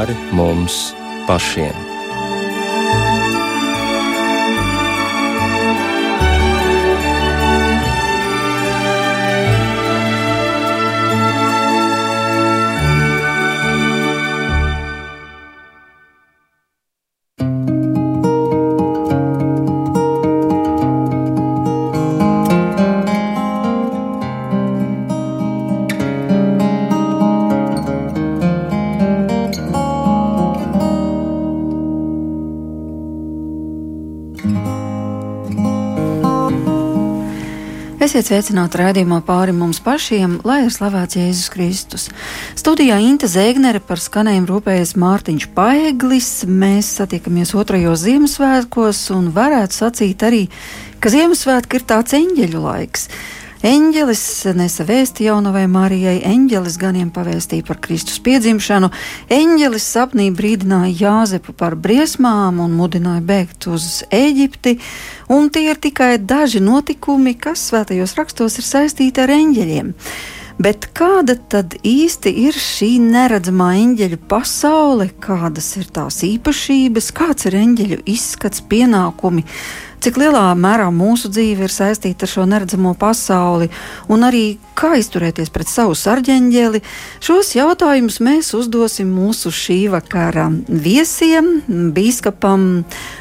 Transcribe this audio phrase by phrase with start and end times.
[0.00, 0.94] pāri mums
[1.28, 1.89] pašiem.
[38.20, 42.02] Esiet sveicināti raidījumā pāri mums pašiem, lai ir slavēts Jēzus Kristus.
[42.58, 46.28] Studijā Inte Zēgnere par skanējumu rūpējas Mārtiņš Paeglis.
[46.44, 50.42] Mēs satiekamies otrajos Ziemassvētkos un varētu sacīt arī,
[51.00, 53.08] ka Ziemassvētki ir tāds eņģeļu laiks.
[53.60, 54.22] Eņģelis
[54.56, 58.88] nesa vēsti jaunavai Marijai, eņģelis ganiem pavēstīja par Kristus piedzimšanu,
[59.36, 64.78] eņģelis sapnī brīdināja Jāzepu par briesmām un mudināja bēgt uz Eģipti,
[65.28, 69.92] un tie ir tikai daži notikumi, kas svētajos rakstos ir saistīti ar eņģeļiem.
[70.60, 77.60] Bet kāda tad īsti ir šī neredzamā eņģeļu pasaule, kādas ir tās īpašības, kāds ir
[77.60, 79.44] eņģeļu izskats, pienākumi?
[80.00, 83.68] Cik lielā mērā mūsu dzīve ir saistīta ar šo neredzamo pasauli,
[84.10, 84.44] un arī
[84.78, 86.80] kā izturēties pret savu sarģeņģeli.
[87.24, 91.60] Šos jautājumus mēs uzdosim mūsu šī vakara viesiem,
[91.96, 92.64] bīskapam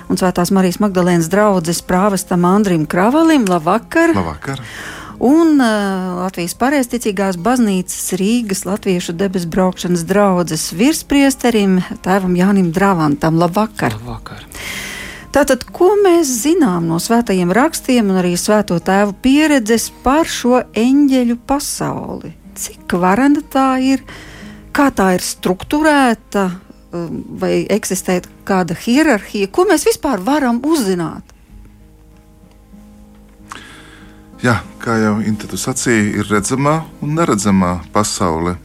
[0.09, 3.47] un Svētās Marijas Magdalēnas draudzes prāvestam Andrim Kravalim.
[3.49, 4.16] Labvakar!
[4.16, 4.64] Labvakar.
[5.19, 13.36] Un uh, Latvijas pareizticīgās baznīcas Rīgas Latviešu debesu braukšanas draudzes virspriesterim tēvam Jānim Drāvantam.
[13.41, 13.99] Labvakar!
[13.99, 14.47] Labvakar.
[15.30, 21.36] Tātad, ko mēs zinām no svētajiem rakstiem un arī svēto tēvu pieredzes par šo eņģeļu
[21.45, 22.31] pasauli?
[22.58, 24.02] Cik varena tā ir,
[24.73, 31.21] kā tā ir strukturēta, um, vai eksistē kāda hierarhija, ko mēs vispār varam uzzināt?
[34.42, 38.55] Jā, kā jau Intu sacīja, ir redzamā un neredzamā pasaule.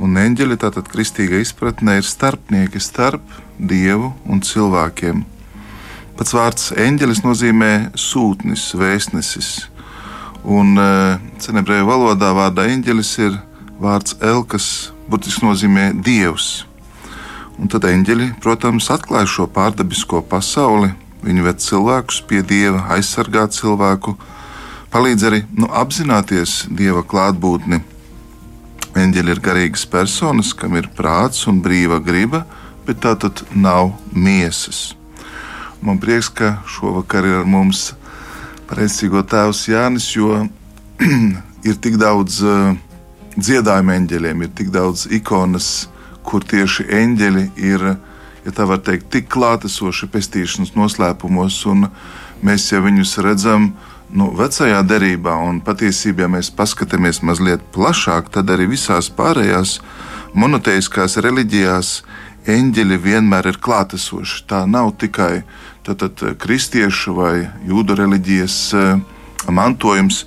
[0.00, 5.24] Un eņģeļi, tātad kristīgā izpratnē, ir starpnieki starp dievu un cilvēkiem.
[6.14, 9.48] Pats vārds eņģelis nozīmē sūtnis, vēstnesis.
[10.46, 10.78] Un
[11.42, 13.40] cenebreju eh, valodā vārdā eņģelis ir
[13.82, 16.68] vārds el, kas burtiski nozīmē dievs.
[17.58, 20.92] Un tad eņģeļi, protams, atklāja šo pārdabisko pasauli.
[21.26, 24.14] Viņi ved cilvēkus pie dieva, aizsargā cilvēku,
[24.94, 27.82] palīdz arī nu, apzināties dieva klātbūtni.
[28.94, 32.44] Eņģeļi ir garīgas personas, kam ir prāts un brīva griba,
[32.86, 34.92] bet tā tad nav miesas.
[35.84, 37.90] Man prieks, ka šovakar ir ar mums
[38.70, 40.46] pareizcīgo tēvs Jānis, jo
[41.68, 42.72] ir tik daudz uh,
[43.36, 45.90] dziedājumu eņģeļiem, ir tik daudz ikonas,
[46.24, 47.84] kur tieši eņģeļi ir,
[48.46, 51.90] ja tā var teikt, tik klātesoši pestīšanas noslēpumos, un
[52.40, 53.74] mēs jau viņus redzam
[54.08, 59.82] nu, vecajā derībā, un patiesībā, ja mēs paskatāmies mazliet plašāk, tad arī visās pārējās
[60.32, 61.98] monoteiskās reliģijās
[62.50, 64.44] eņģeļi vienmēr ir klātesoši.
[64.48, 65.44] Tā nav tikai
[65.84, 69.00] tātad, eh, kristiešu vai jūdu reliģijas eh,
[69.52, 70.24] mantojums,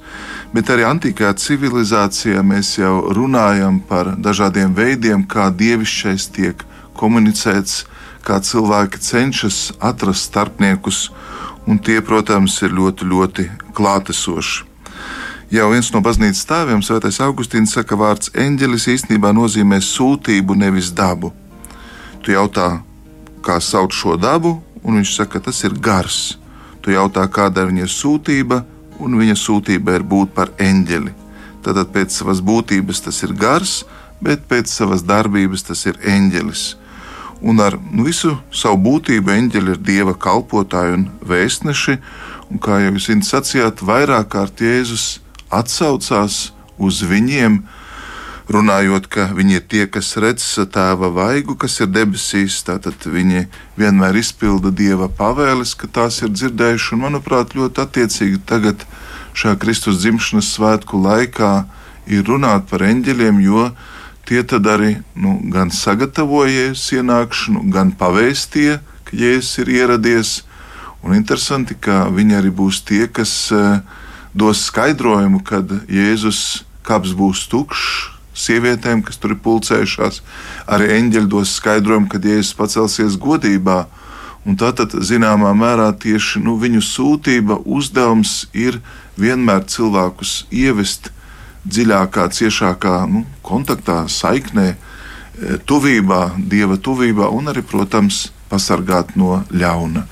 [0.53, 6.63] bet arī antīkajā civilizācijā mēs jau runājam par dažādiem veidiem, kā dievišķais tiek
[6.97, 7.85] komunicēts,
[8.23, 11.09] kā cilvēki cenšas atrast starpniekus,
[11.67, 14.65] un tie, protams, ir ļoti, ļoti klātesoši.
[15.47, 20.91] Jau viens no baznīcas tēviem, Svētais Augustīns, saka, ka vārds eņģelis īstenībā nozīmē sūtību, nevis
[20.91, 21.31] dabu.
[22.19, 22.81] Tu jautā,
[23.39, 24.57] kā sauc šo dabu,
[24.87, 26.37] un viņš saka, ka tas ir gars.
[26.81, 28.63] Tu jautā, kāda ir viņa sūtība,
[29.03, 31.13] un viņa sūtība ir būt par eņģeli.
[31.65, 33.81] Tātad pēc savas būtības tas ir gars,
[34.23, 36.69] bet pēc savas darbības tas ir eņģelis.
[37.43, 41.97] Un ar nu, visu savu būtību eņģeļi ir dieva kalpotāji un vēstneši,
[42.49, 45.19] un kā jau jūs sacījāt, vairāk kārt Jēzus
[45.53, 46.47] atsaucās
[46.77, 47.59] uz viņiem,
[48.51, 52.61] runājot, ka viņi ir tie, kas redz tēva vaigu, kas ir debesīs.
[52.67, 53.47] Tātad viņi
[53.79, 56.93] vienmēr izpilda dieva pavēles, ka tās ir dzirdējuši.
[56.95, 58.87] Un, manuprāt, ļoti attiecīgi tagad,
[59.37, 61.67] šajā Kristus dzimšanas svētku laikā,
[62.07, 63.69] ir runāt par eņģeļiem, jo
[64.27, 70.35] tie tad arī nu, gan sagatavojies ienākšanu, gan pavēstīja, ka Jēzus ir ieradies.
[71.03, 73.79] Un interesanti, ka viņi arī būs tie, kas uh,
[74.35, 80.21] dos skaidrojumu, kad Jēzus kaps būs tukšs, sievietēm, kas tur ir pulcējušās.
[80.69, 83.85] Arī eņģeļi dos skaidrojumu, kad Jēzus pacelsies godībā.
[84.47, 88.79] Un tātad, zināmā mērā, tieši nu, viņu sūtība, uzdevums ir
[89.19, 91.11] vienmēr cilvēkus ievest
[91.67, 94.77] dziļākā, ciešākā nu, kontaktā, saiknē,
[95.67, 100.05] tuvībā, dieva tuvībā un arī, protams, pasargāt no ļauna.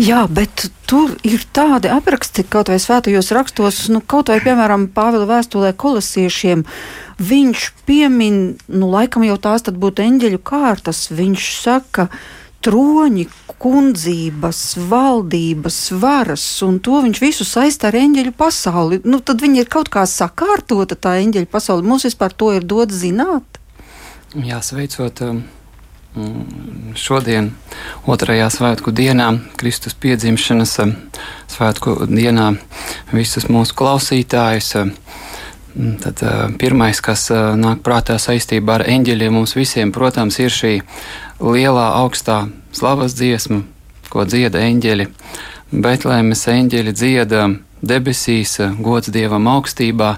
[0.00, 5.28] Jā, bet tur ir tādi apraksti, kaut vai svētajos rakstos, nu, kaut vai, piemēram, Pāvila
[5.30, 6.64] vēstulē kolosiešiem.
[7.16, 11.06] Viņš piemin, nu, laikam jau tās tad būtu eņģeļu kārtas.
[11.16, 12.10] Viņš saka,
[12.66, 13.26] troņi,
[13.56, 19.00] kundzības, valdības, varas, un to viņš visu saista ar eņģeļu pasauli.
[19.08, 21.86] Nu, tad viņi ir kaut kā sakārtota tā eņģeļu pasaule.
[21.86, 23.62] Mums vispār to ir dots zināt.
[24.36, 25.22] Jā, sveicot.
[25.24, 25.44] Um
[26.96, 27.50] šodien,
[28.08, 29.28] otrajā svētku dienā,
[29.60, 30.94] Kristus piedzimšanas eh,
[31.52, 32.54] svētku dienā,
[33.12, 34.70] visus mūsu klausītājus.
[34.80, 34.92] Eh,
[35.74, 40.74] mm, tad eh, pirmais, kas nāk prātā saistībā ar eņģeļiem, mums visiem, protams, ir šī
[41.40, 43.62] lielā augstā slavas dziesma,
[44.12, 45.08] ko dzieda eņģeļi.
[45.76, 47.48] Betlēmes eņģeļi dzieda
[47.86, 50.14] debesīs, gods dievam augstībā,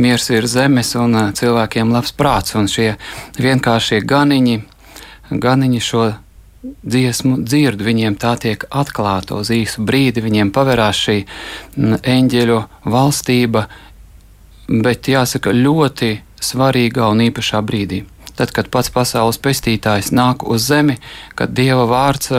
[0.00, 2.54] miers ir zemes un cilvēkiem labs prāts.
[2.56, 2.94] Un šie
[3.40, 4.62] vienkāršie ganiņi
[5.30, 6.06] ganiņi šo
[6.82, 11.18] dziesmu dzird, viņiem tā tiek atklāta uz īsu brīdi, viņiem paverās šī
[12.16, 12.58] eņģeļu
[12.90, 13.66] valstība,
[14.66, 16.12] bet jāsaka ļoti
[16.42, 18.04] svarīgā un īpašā brīdī.
[18.36, 20.98] Tad, kad pats pasaules pestītājs nāk uz zemi,
[21.38, 22.32] kad Dieva vārds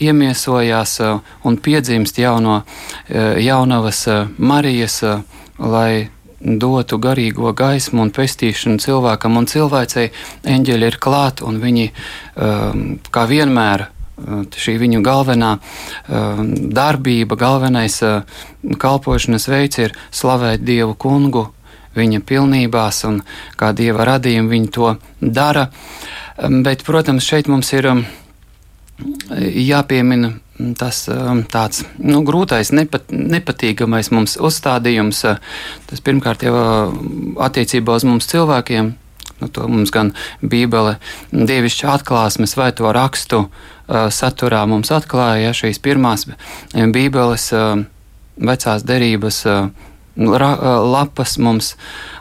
[0.00, 0.98] iemiesojās
[1.44, 2.62] un piedzimst jauno,
[3.40, 4.04] jaunavas
[4.38, 5.02] Marijas,
[5.58, 6.08] lai
[6.46, 10.10] dotu garīgo gaismu un pestīšanu cilvēkam un cilvēcei,
[10.46, 13.88] eņģeļi ir klāt un viņi um, kā vienmēr.
[14.16, 18.22] Uh, šī viņu galvenā um, darbība, galvenais uh,
[18.80, 21.50] kalpošanas veids ir slavēt Dievu kungu,
[21.96, 23.20] viņa pilnībās un
[23.60, 25.66] kā Dieva radījuma viņi to dara.
[26.38, 27.90] Um, bet, protams, šeit mums ir
[29.36, 30.32] jāpiemina
[30.78, 35.22] tas um, tāds nu, grūtais, nepat, nepatīkamais mums uzstādījums.
[35.28, 35.40] Uh,
[35.90, 36.94] tas pirmkārt jau uh,
[37.46, 38.94] attiecībā uz mums cilvēkiem.
[39.36, 40.96] Nu, to mums gan Bībele,
[41.32, 46.24] dievišķa atklāsmes vai to rakstu uh, saturā mums atklāja ja, šīs pirmās
[46.72, 47.50] Bībeles
[48.36, 49.42] vecās derības
[50.16, 51.74] lapas mums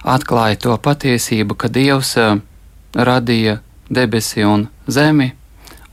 [0.03, 2.15] atklāja to patiesību, ka Dievs
[2.95, 3.59] radīja
[3.89, 5.31] debesi un zemi,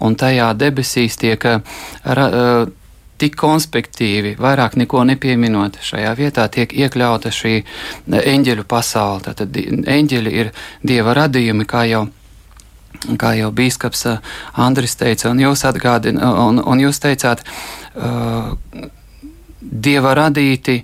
[0.03, 1.45] un tajā debesīs tiek
[2.05, 2.29] ra,
[3.23, 5.79] tik konspektīvi, vairāk neko nepieminot.
[5.85, 7.61] Šajā vietā tiek iekļauta šī
[8.19, 9.35] eņģeļu pasaule.
[9.39, 10.51] Tad eņģeļi ir
[10.83, 12.09] dieva radījumi, kā jau.
[13.19, 14.05] Kā jau biskups
[14.63, 17.41] Andris teica, un jūs, un, un jūs teicāt,
[17.97, 18.53] uh,
[19.59, 20.77] dieva radīti,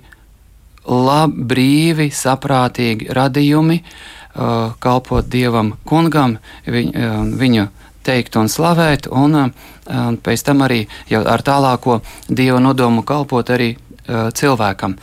[0.89, 6.35] labi, brīvi, saprātīgi radījumi, uh, kalpot dievam, kungam,
[6.67, 7.67] viņ, uh, viņa
[8.09, 10.81] teikt un slavēt, un, un uh, pēc tam arī
[11.13, 14.97] ar tālāko dieva nodomu kalpot arī uh, cilvēkam.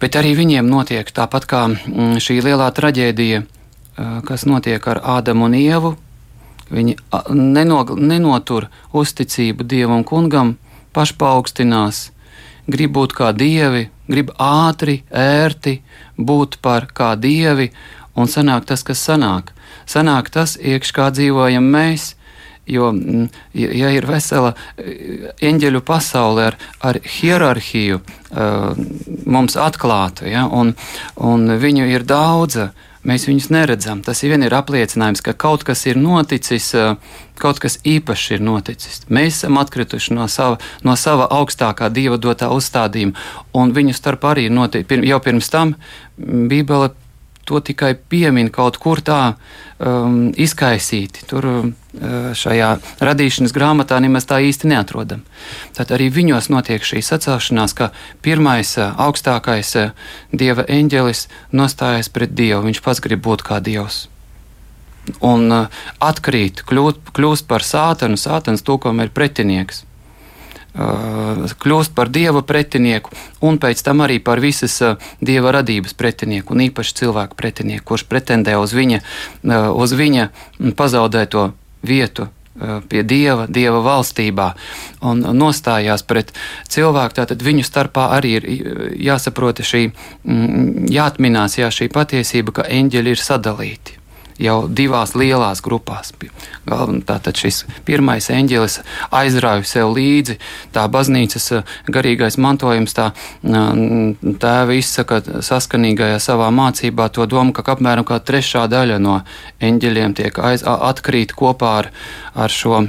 [0.00, 5.50] Bet arī viņiem notiek tāpat kā mm, šī lielā traģēdija, uh, kas notiek ar Ādamu
[5.50, 5.96] un Ievu.
[6.70, 6.96] Viņi
[7.34, 10.54] nenog, nenotur uzticību dievam kungam,
[10.94, 12.10] pašpaukstinās,
[12.70, 15.80] grib būt kā dievi, grib ātri, ērti
[16.18, 17.70] būt par kā dievi,
[18.14, 19.54] un sanāk tas, kas sanāk
[19.90, 22.14] sanāk tas, iekš kā dzīvojam mēs.
[22.70, 23.24] Jo, mm,
[23.56, 28.76] ja ir vesela eh, eņģeļu pasaule ar, ar hierarhiju uh,
[29.26, 30.76] mums atklāta, ja, un,
[31.16, 32.60] un viņu ir daudz,
[33.02, 34.04] mēs viņus neredzam.
[34.06, 36.94] Tas vien ir apliecinājums, ka kaut kas ir noticis, uh,
[37.42, 39.02] kaut kas īpašs ir noticis.
[39.10, 43.18] Mēs esam atkrituši no sava, no sava augstākā dieva dotā uzstādījuma,
[43.56, 45.08] un viņu starp arī noticis.
[45.10, 45.74] Jau pirms tam
[46.20, 46.92] Bībele
[47.50, 49.34] to tikai piemin kaut kur tā
[49.82, 51.26] um, izkaisīti.
[51.30, 51.64] Tur uh,
[52.38, 52.70] šajā
[53.02, 55.24] radīšanas grāmatā nemaz tā īsti neatrodam.
[55.74, 57.90] Tad arī viņos notiek šī sacelšanās, ka
[58.22, 59.90] pirmais uh, augstākais uh,
[60.30, 62.62] dieva eņģelis nostājas pret dievu.
[62.68, 64.06] Viņš pats grib būt kā dievs.
[65.26, 69.84] Un uh, atkrīt, kļūt, kļūst par sātanu, sātans tūkam ir pretinieks.
[70.80, 73.12] Kļūst par dieva pretinieku,
[73.44, 74.78] un pēc tam arī par visas
[75.20, 79.02] dieva radības pretinieku, un īpaši cilvēku pretinieku, kurš pretendē uz viņa,
[79.76, 80.28] uz viņa
[80.78, 81.50] pazaudēto
[81.84, 82.30] vietu
[82.88, 84.48] pie dieva, dieva valstībā
[85.06, 86.32] un nostājās pret
[86.68, 87.16] cilvēku.
[87.20, 88.48] Tātad viņu starpā arī ir
[89.00, 89.86] jāsaprot šī,
[90.92, 93.99] jāatminās jā, šī patiesība, ka eņģeļi ir sadalīti
[94.40, 96.12] jau divās lielās grupās.
[96.66, 98.78] Tātad šis pirmais eņģelis
[99.16, 100.38] aizrāva sev līdzi
[100.74, 103.10] tā baznīcas eh, garīgais mantojums, tā
[103.42, 109.20] tēva izsaka saskanīgajā savā mācībā to domu, ka apmēram kā trešā daļa no
[109.60, 111.92] eņģeļiem tiek aiz, atkrīt kopā ar,
[112.34, 112.84] ar šo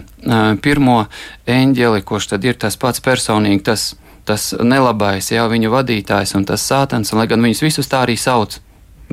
[0.61, 1.05] pirmo
[1.49, 3.91] eņģeli, kurš tad ir tas pats personīgi, tas,
[4.27, 8.19] tas nelabais, jā, viņu vadītājs un tas sātans, un lai gan viņus visus tā arī
[8.19, 8.59] sauc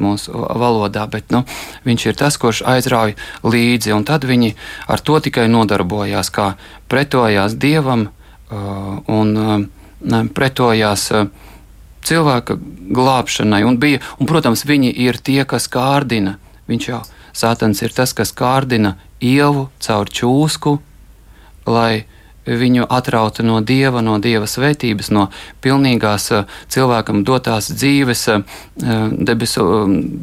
[0.03, 1.45] mūsu valodā, bet nu,
[1.89, 4.55] viņš ir tas, kurš aizrauj līdzi, un tad viņi
[4.89, 6.53] ar to tikai nodarbojās, kā
[6.89, 8.09] pretojās dievam
[8.49, 9.69] un
[10.35, 11.11] pretojās
[12.09, 12.57] cilvēka
[12.95, 13.63] glābšanai.
[13.69, 16.39] Un bija, un, protams, viņi ir tie, kas kārdina.
[16.69, 17.05] Viņš jau
[17.39, 20.79] Sātans ir tas, kas kārdina ievu caur čūsku,
[21.71, 22.09] lai
[22.49, 25.29] viņu atrautu no dieva, no dieva svētības, no
[25.65, 26.31] pilnīgās
[26.73, 28.25] cilvēkam dotās dzīves
[29.29, 29.67] debesu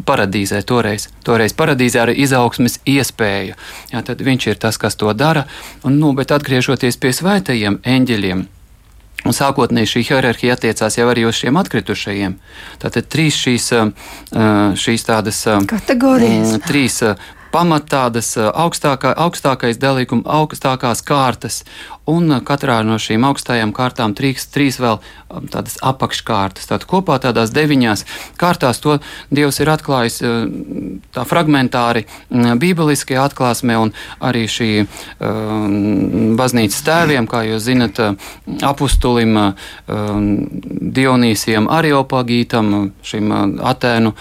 [0.08, 0.64] paradīzē.
[0.66, 3.56] Toreiz, toreiz paradīzē ar izaugsmes iespēju.
[3.94, 5.46] Jā, tad viņš ir tas, kas to dara.
[5.84, 8.46] Un, nu, bet atgriežoties pie svētajiem eņģeļiem.
[9.26, 12.36] Un sākotnēji šī hierarhija attiecās jau arī uz šiem atkritušajiem.
[12.82, 13.72] Tātad trīs šīs,
[14.78, 15.40] šīs tādas
[15.72, 16.60] kategorijas.
[16.68, 17.00] Trīs
[17.56, 21.64] pamatādas augstākā, augstākais dalīguma, augstākās kārtas,
[22.10, 25.00] un katrā no šīm augstajām kārtām trīs, trīs vēl
[25.52, 26.68] tādas apakškārtas.
[26.70, 28.06] Tātad kopā tādās deviņās
[28.40, 29.00] kārtās to
[29.34, 30.20] Dievs ir atklājis
[31.16, 33.94] tā fragmentāri bībeliskajā atklāsmē, un
[34.24, 38.02] arī šī um, baznīcas tēviem, kā jūs zinat,
[38.66, 40.30] apustulim um,
[40.96, 42.74] Dionīsiem Ariopagītam,
[43.06, 43.34] šim
[43.66, 44.14] Atēnu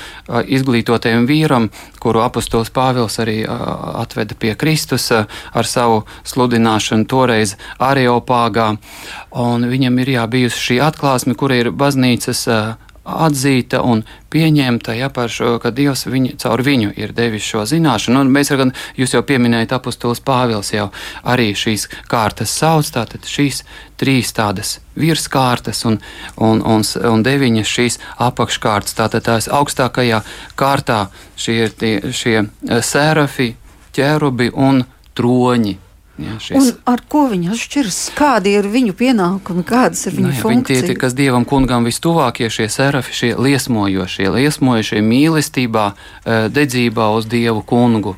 [0.57, 1.69] izglītotajam vīram,
[2.01, 8.75] kuru apustulis Pāvils arī atveda pie Kristus ar savu sludināšanu toreiz Areopāgā.
[9.75, 12.47] Viņam ir jā, bijusi šī atklāsme, kur ir baznīcas
[13.05, 14.03] atzīta un
[14.33, 18.23] pieņemta, ja par šo, ka Dievs viņu, caur viņu ir devis šo zināšanu.
[18.25, 20.89] Un mēs gan, jūs jau pieminējat, apustulis Pāvils jau
[21.23, 23.63] arī šīs kārtas sauc, tātad šīs
[24.01, 26.01] trīs tādas virskārtas un,
[26.37, 30.25] un, un, un deviņas šīs apakškārtas, tātad tās augstākajā
[30.57, 33.53] kārtā šie ir tie, šie sērafi,
[33.95, 35.84] ķērubi un troņi.
[36.15, 36.57] Jā, šis...
[36.59, 37.99] Un ar ko viņi atšķiras?
[38.15, 40.83] Kādi ir viņu pienākumi, kādas ir viņu nu, jā, funkcijas?
[40.85, 47.27] Viņi tie, kas dievam kungam vistuvākie, šie serafi, šie liesmojošie, liesmojošie mīlestībā, eh, dedzībā uz
[47.31, 48.15] dievu kungu.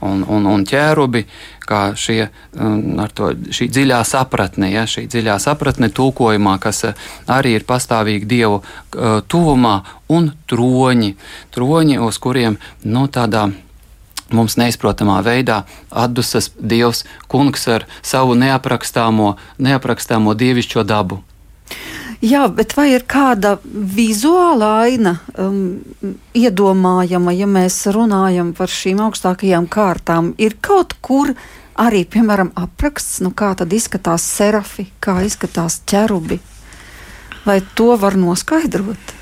[0.00, 1.26] Un, un, un ķērubi,
[1.68, 7.58] kā šie, um, to, šī dziļā sapratne, ja, šī dziļā sapratne tulkojumā, kas eh, arī
[7.58, 9.74] ir pastāvīgi dievu uh, tuvumā,
[10.08, 11.10] un troņi,
[11.52, 12.56] troņi, uz kuriem
[12.88, 13.50] nu, tādā
[14.36, 21.22] mums neizprotamā veidā atdusas Dievs, Kungs ar savu neaprakstāmo, neaprakstāmo dievišķo dabu.
[22.20, 25.78] Jā, bet vai ir kāda vizuāla aina um,
[26.36, 30.34] iedomājama, ja mēs runājam par šīm augstākajām kārtām?
[30.36, 31.32] Ir kaut kur
[31.80, 36.36] arī, piemēram, apraksts, nu kā tad izskatās serafi, kā izskatās ķerubi?
[37.46, 39.16] Vai to var noskaidrot?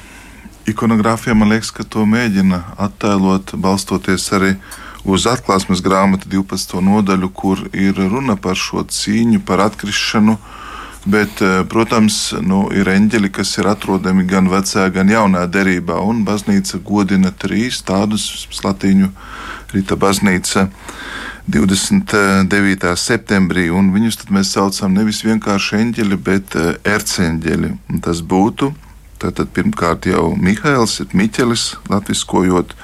[0.68, 6.80] Ikonogrāfija man liekas, ka to mēģina attēlot, balstoties arī uz uz atklāsmes grāmatu 12.
[6.82, 10.38] nodaļu, kur ir runa par šo cīņu, par atkrišanu.
[11.08, 16.24] Bet, eh, protams, nu, ir eņģeļi, kas ir atrodami gan vecajā, gan jaunā derībā, un
[16.26, 19.08] baznīca godina trīs tādus latīņu
[19.72, 20.68] rīta baznīca.
[21.48, 22.92] 29.
[22.96, 27.72] septembrī, viņus mēs saucam nevis vienkārši eņģeļi, bet eh, erceņģeļi.
[27.88, 28.74] Un tas būtu
[29.18, 32.74] tātad pirmkārt jau Mihails, Miķelis, latviskojot,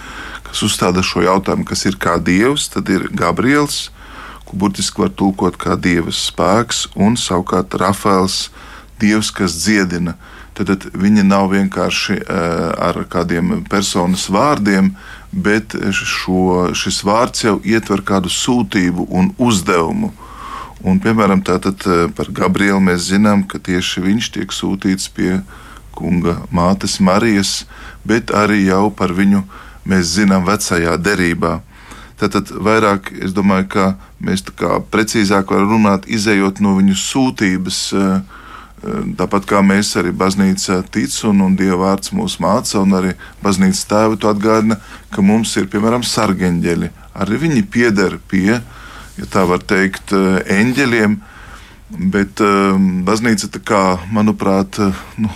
[0.54, 3.88] kas uzstāda šo jautājumu, kas ir kā dievs, tad ir Gabriels,
[4.46, 8.52] ko burtiski var tulkot kā dieva spēks, un savukārt Rafaels,
[9.02, 10.14] dievs, kas dziedina.
[10.54, 14.92] Tad, tad viņi nav vienkārši uh, ar kādiem personas vārdiem,
[15.34, 20.12] bet šo, šis vārds jau ietver kādu sūtību un uzdevumu.
[20.86, 25.38] Un, piemēram, tātad eh, par Gabrielu mēs zinām, ka tieši viņš tiek sūtīts pie
[25.96, 27.62] kunga mātes Marijas,
[28.04, 31.58] bet arī jau par viņu uh, mēs zinām vecajā derībā.
[32.20, 33.86] Tātad vairāk es domāju, ka
[34.22, 37.80] mēs kā precīzāk varam runāt, izējot no viņu sūtības.
[37.98, 38.38] Eh,
[38.84, 43.14] eh, tāpat kā mēs arī baznīcā ticam, un, un Dieva vārds mūs māca, un arī
[43.42, 44.78] baznīcas tēvi to atgādina,
[45.10, 46.90] ka mums ir piemēram sargeņģeļi.
[47.14, 48.60] Arī viņi pieder pie,
[49.18, 51.18] ja tā var teikt, eh, eņģeļiem,
[52.10, 52.40] bet
[53.06, 54.80] baznīca, kā, manuprāt,
[55.20, 55.28] nu,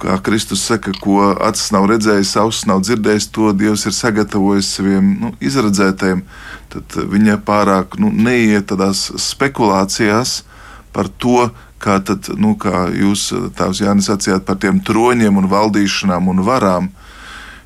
[0.00, 5.14] kā Kristus saka, ko acis nav redzējis, ausis nav dzirdējis, to Dievs ir sagatavojis saviem
[5.22, 6.22] nu, izredzētājiem.
[6.72, 10.42] Tad viņa pārāk nu, neiet tādās spekulācijās
[10.96, 11.48] par to,
[11.82, 16.90] kā, tad, nu, kā jūs, Tēvs Jānis, sacījāt par tiem troņiem un valdīšanām un varām.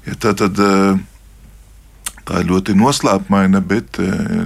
[0.06, 0.58] Ja tā, tad,
[2.26, 4.00] tā ir ļoti noslēpumaina, bet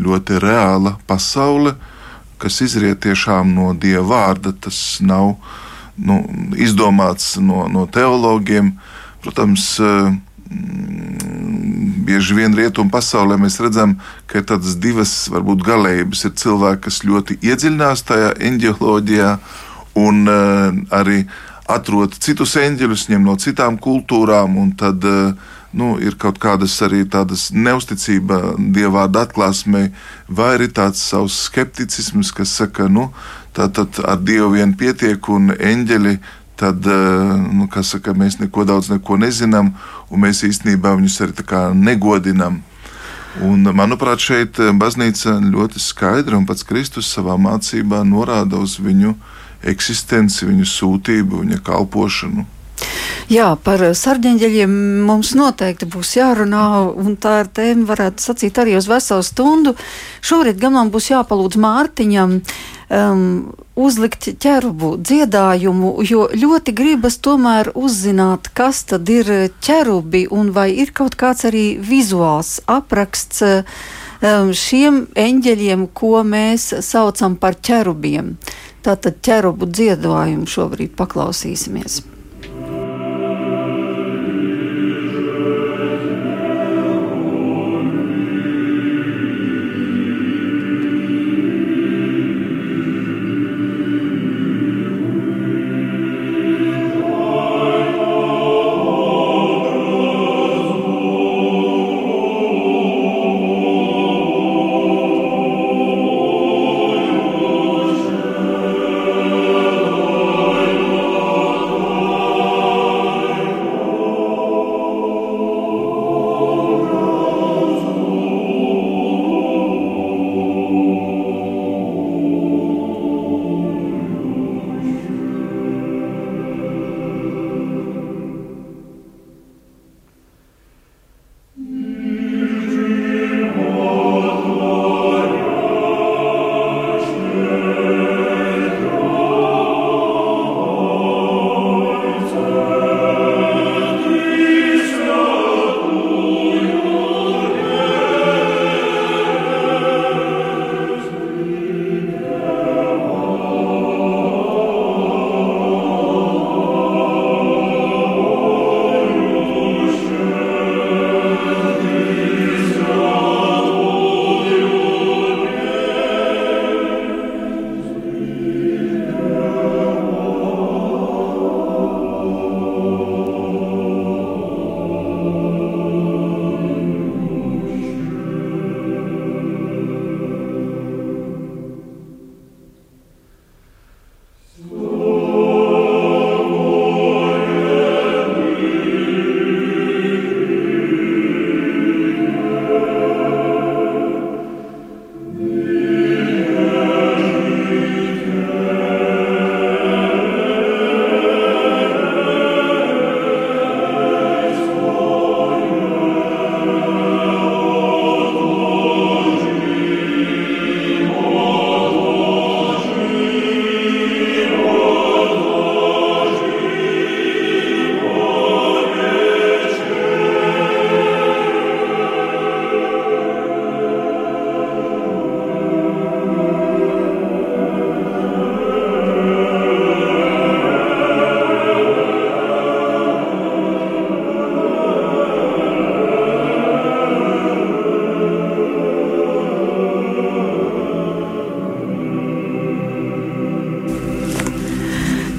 [0.05, 1.76] ļoti reāla pasaule,
[2.41, 4.53] kas izriet tiešām no Dieva vārda.
[4.67, 5.37] Tas nav
[5.96, 6.20] nu,
[6.56, 8.74] izdomāts no, no teologiem.
[9.24, 10.12] Protams, eh,
[12.04, 13.96] bieži vien rietumu pasaulē mēs redzam,
[14.28, 16.26] ka ir tādas divas, varbūt, galējības.
[16.28, 19.32] Ir cilvēki, kas ļoti iedziļinās tajā eņģeoloģijā
[20.04, 21.24] un uh, arī
[21.70, 25.32] atrod citus eņģeļus, ņem no citām kultūrām, un tad uh,
[25.74, 29.90] nu, ir kaut kādas arī tādas neusticība dievvvārdu atklāsmei,
[30.28, 33.08] vai arī tāds savs skepticisms, kas saka, nu,
[33.54, 36.18] tā tad ar dievu vien pietiek un eņģeļi.
[36.54, 39.73] Tad, nu, saka, mēs neko daudz neko nezinām,
[40.06, 42.61] un mēs īstenībā viņus arī negodinām.
[43.42, 49.16] Un, manuprāt, šeit baznīca ļoti skaidri un pats Kristus savā mācībā norāda uz viņu
[49.66, 52.46] eksistenci, viņu sūtību, viņa kalpošanu.
[53.33, 54.73] Jā, par sarģeņģeļiem
[55.09, 59.73] mums noteikti būs jārunā, un tā ir tēma, varētu sacīt, arī uz veselu stundu.
[60.21, 63.25] Šorīt gan man būs jāpalūdz Mārtiņam um,
[63.81, 69.33] uzlikt ķerubu dziedājumu, jo ļoti gribas tomēr uzzināt, kas tad ir
[69.64, 77.40] ķerubi un vai ir kaut kāds arī vizuāls apraksts um, šiem eņģeļiem, ko mēs saucam
[77.40, 78.35] par ķerubiem.
[78.85, 82.04] Tātad ķerubu dziedājumu šobrīd paklausīsimies.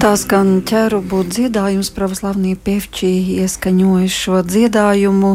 [0.05, 3.07] Tā skan ķērubu dziedājums, pravoslavnie pievči
[3.41, 5.31] ieskaņoja šo dziedājumu.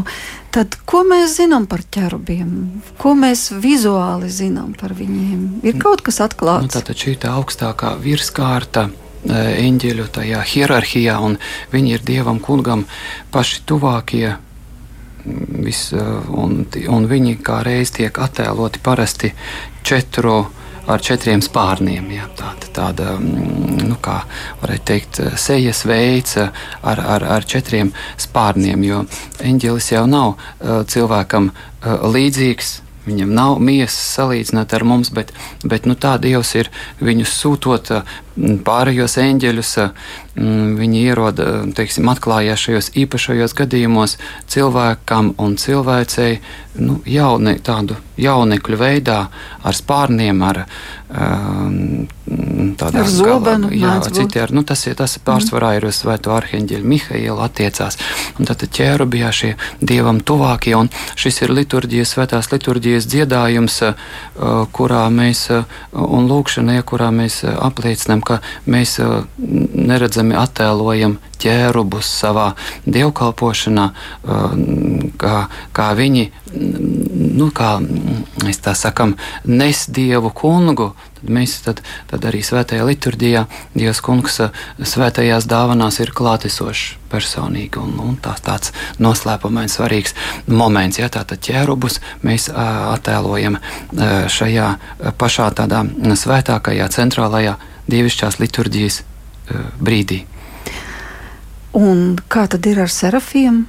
[0.55, 2.53] Tad, ko mēs zinām par ķērubiem?
[3.01, 5.41] Ko mēs vizuāli zinām par viņiem?
[5.67, 6.69] Ir kaut kas atklāts.
[6.69, 8.93] Nu, tātad šī tā augstākā virskārta e,
[9.65, 11.35] eņģeļu tajā hierarhijā, un
[11.75, 12.87] viņi ir dievam kungam
[13.35, 14.37] paši tuvākie.
[15.67, 16.61] Vis, e, un,
[16.95, 19.35] un viņi kā reiz tiek attēloti parasti
[19.83, 20.45] četru
[20.87, 22.07] ar četriem spārniem.
[22.15, 22.31] Jā,
[22.81, 24.21] tāda, mm, nu, kā
[24.63, 26.53] varētu teikt, sejas veids ar,
[27.01, 29.03] ar, ar četriem spārniem, jo
[29.45, 30.39] eņģelis jau nav
[30.91, 31.53] cilvēkam
[31.85, 32.79] līdzīgs.
[33.01, 35.33] Viņam nav miesas salīdzināt ar mums, bet,
[35.65, 36.69] bet nu, tā Dievs ir
[37.01, 37.89] viņus sūtot
[38.67, 39.73] pārējos eņģeļus.
[40.81, 44.17] Viņi ieroda, teiksim, atklājās šajos īpašajos gadījumos
[44.49, 46.39] cilvēkam un cilvēcei
[46.81, 49.19] nu, jauni, tādu jaunekļu veidā,
[49.67, 52.07] ar spārniem, ar um,
[52.79, 53.71] tādā zobenu.
[53.75, 57.99] Jā, citi ar, nu, tas, tas pārsvarā ir uz svēto arheņģeļu Mihailu attiecās.
[58.39, 63.81] Un tad ķērubijā šie dievam tuvākie, un šis ir liturģijas, svētās liturģijas dziedājums,
[64.77, 65.47] kurā mēs,
[65.93, 68.39] un lūkšanai, kurā mēs apliecinām, ka
[68.71, 68.97] mēs
[69.91, 72.51] neredzami attēlojam ķērubus savā
[72.87, 73.87] dievkalpošanā,
[75.21, 75.37] kā,
[75.77, 76.27] kā viņi,
[77.41, 77.77] nu, kā
[78.45, 79.17] mēs tā sakam,
[79.49, 84.41] nes dievu kungu, tad mēs tad, tad arī svētajā liturģijā Dievs kungs
[84.93, 90.15] svētajās dāvanās ir klātesošs personīgi un, un tā, tāds noslēpumains svarīgs
[90.47, 91.01] moments.
[91.01, 93.59] Ja, tātad ķērubus mēs attēlojam
[94.31, 94.71] šajā
[95.19, 95.85] pašā tādā
[96.21, 97.57] svētākajā, centrālajā
[97.91, 99.03] dievišķās liturģijas
[99.83, 100.25] brīdī.
[101.77, 103.65] Un kā tad ir ar serafiem?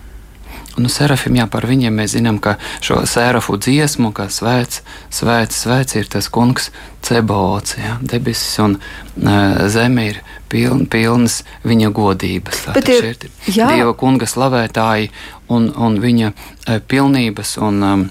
[0.79, 4.79] Nu, serafim, jā, par viņiem mēs zinām, ka šo sērafu dziesmu, kā svēts,
[5.11, 6.69] svēts, svēts ir tas kungs
[7.03, 12.63] Cebots, jā, debesis un uh, zeme ir piln, pilnas viņa godības.
[12.69, 13.67] Tātad ir, šeit ir jā.
[13.75, 15.11] Dieva kunga slavētāji
[15.51, 18.05] un, un viņa uh, pilnības un um,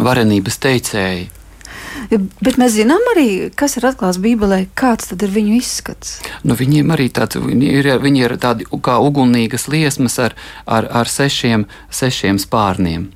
[0.00, 1.28] varenības teicēji.
[2.10, 6.18] Bet mēs zinām arī, kas ir atklāts Bībelē, kāds ir viņu izskats.
[6.46, 11.10] Nu, viņiem arī tāds, viņi ir, viņi ir tādi kā ugunīgas liesmas ar, ar, ar
[11.10, 13.08] sešiem, sešiem spārniem.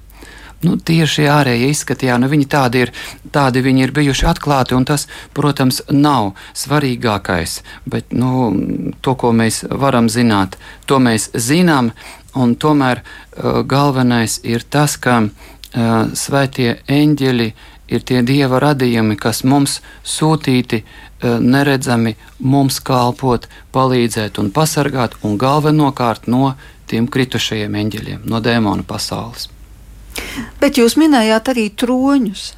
[0.62, 2.92] Nu, tieši ārējie izskati, jā, nu, viņi tādi ir,
[3.34, 7.56] tādi viņi ir bijuši atklāti, un tas, protams, nav svarīgākais.
[7.90, 8.52] Bet nu,
[9.02, 10.54] to, ko mēs varam zināt,
[10.86, 11.90] to mēs zinām,
[12.38, 17.50] un tomēr uh, galvenais ir tas, ka uh, svētie eņģeļi
[17.92, 20.84] ir tie dieva radījumi, kas mums sūtīti e,
[21.40, 26.54] neredzami, mums kalpot, palīdzēt un pasargāt, un galvenokārt no
[26.90, 29.48] tiem kritušajiem eņģeļiem, no dēmonu pasaules.
[30.60, 32.50] Bet jūs minējāt arī troņus.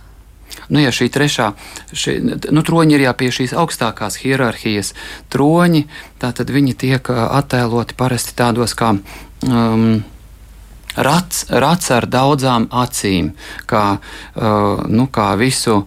[0.70, 1.50] Nu, ja šī trešā,
[1.92, 2.16] šī,
[2.54, 4.92] nu, troņi ir jā, pie šīs augstākās hierarhijas
[5.34, 5.84] troņi,
[6.22, 10.02] tad viņi tiek e, attēloti parasti tādos kā um,
[10.96, 13.32] rats, rats ar daudzām acīm,
[13.70, 15.84] kā, uh, nu, kā visu.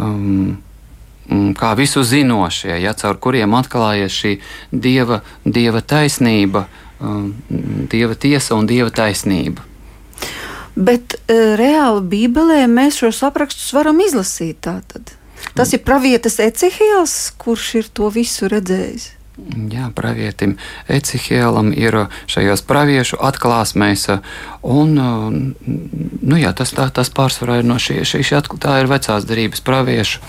[0.00, 0.58] Um,
[1.28, 4.32] mm, Kā visu zinošie, ja, caur kuriem atklājas šī
[4.72, 6.64] dieva, dieva taisnība,
[6.98, 7.28] um,
[7.92, 9.62] dieva tiesa un dieva taisnība.
[10.74, 14.58] Bet uh, reāli Bībelē mēs šos aprakstus varam izlasīt.
[14.66, 15.14] Tātad.
[15.54, 19.19] Tas ir pravietis Ecihils, kurš ir to visu redzējis.
[19.70, 20.56] Jā, pravietim
[20.90, 21.96] Ecihēlam ir
[22.30, 24.06] šajos praviešu atklāsmēs,
[24.62, 29.26] un nu, jā, tas, tā, tas pārsvarā ir no šī, šī, šī tā ir vecās
[29.28, 30.22] darības praviešu,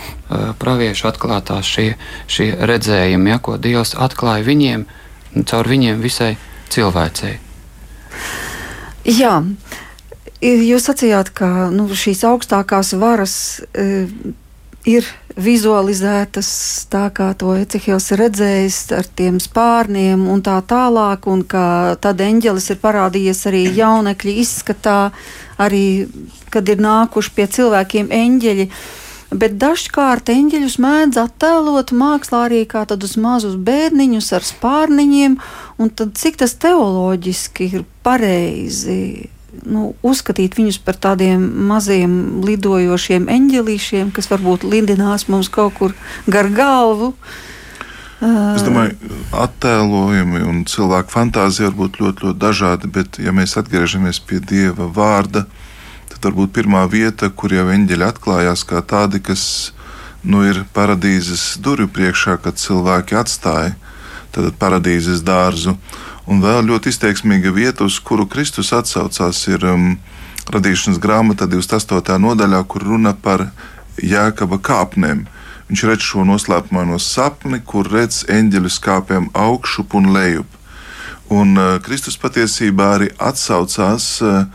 [0.61, 1.87] praviešu atklātās šie,
[2.31, 4.87] šie redzējumi, ja, ko Dievs atklāja viņiem,
[5.45, 6.33] caur viņiem visai
[6.71, 7.37] cilvēcei.
[9.05, 9.35] Jā,
[10.41, 13.35] jūs sacījāt, ka nu, šīs augstākās varas
[14.87, 15.05] ir
[15.37, 16.49] vizualizētas
[16.91, 22.71] tā, kā to Ecehils redzējis ar tiem spārniem un tā tālāk, un ka tad eņģelis
[22.73, 24.97] ir parādījies arī jaunekļa izskatā,
[25.61, 25.85] arī
[26.51, 28.67] kad ir nākuši pie cilvēkiem eņģeļi.
[29.31, 35.37] Bet dažkārt eņģeļus mēdz attēlot mākslā arī kā tādus mazus bērniņus ar spārniņiem,
[35.79, 39.29] un tad cik tas teoloģiski ir pareizi
[39.67, 45.95] nu, uzskatīt viņus par tādiem maziem lidojošiem eņģelīšiem, kas varbūt lidinās mums kaut kur
[46.27, 47.13] gar galvu.
[48.21, 48.93] Es domāju,
[49.33, 54.85] attēlojumi un cilvēku fantāzija var būt ļoti, ļoti dažādi, bet, ja mēs atgriežamies pie Dieva
[54.93, 55.47] vārda,
[56.11, 59.43] tad varbūt pirmā vieta, kur jau eņģeļi atklājās kā tādi, kas
[60.21, 63.73] nu, ir paradīzes durvju priekšā, kad cilvēki atstāja
[64.59, 65.75] paradīzes dārzu.
[66.31, 69.97] Un vēl ļoti izteiksmīga vieta, uz kuru Kristus atsaucās, ir um,
[70.53, 72.15] radīšanas grāmatā 28.
[72.23, 73.49] nodaļā, kur runa par
[73.99, 75.25] jēkaba kāpnēm.
[75.67, 80.59] Viņš redz šo noslēpumaino sapni, kur redz eņģeļus kāpjam augšup un lejup.
[81.31, 84.45] Un uh, Kristus patiesībā arī atsaucās, uh,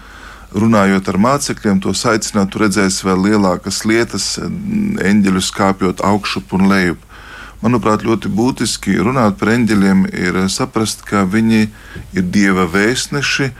[0.56, 7.05] runājot ar mācekļiem, tos aicināt, tu redzēsi vēl lielākas lietas, eņģeļus kāpjot augšup un lejup
[7.62, 11.66] manuprāt, ļoti būtiski runāt par eņģeļiem, ir saprast, ka viņi
[12.16, 13.50] ir dieva vēstneši.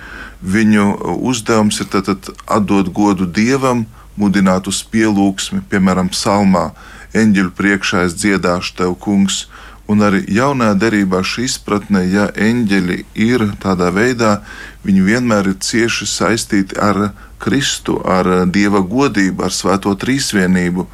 [0.47, 0.87] Viņu
[1.27, 6.71] uzdevums ir tātad atdot godu dievam, mudināt uz pielūgsmi, piemēram, psalmā:
[7.17, 9.47] Eņģeļu priekšā es dziedāšu tev, kungs.
[9.87, 14.41] Un arī jaunā derībā šī izpratne, ja eņģeļi ir tādā veidā,
[14.83, 20.89] viņi vienmēr ir cieši saistīti ar Kristu, ar Dieva godību, ar Svēto trīsvienību.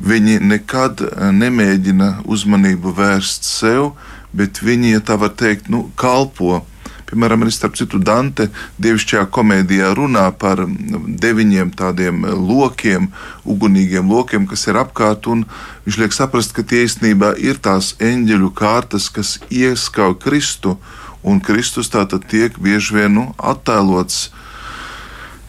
[0.00, 3.92] Viņi nekad eh, nemēģina uzmanību vērst sev,
[4.32, 6.62] bet viņi, ja tā var teikt, nu, kalpo.
[7.10, 8.46] Piemēram, arī starp citu Dante
[8.78, 13.10] dievišķajā komēdijā runā par mm, deviņiem tādiem eh, lokiem,
[13.44, 15.44] ugunīgiem lokiem, kas ir apkārt, un
[15.84, 20.78] viņš liek saprast, ka tie īstenībā ir tās eņģeļu kārtas, kas ieskauj Kristu,
[21.20, 24.30] un Kristus tātad tiek bieži vien nu, attēlots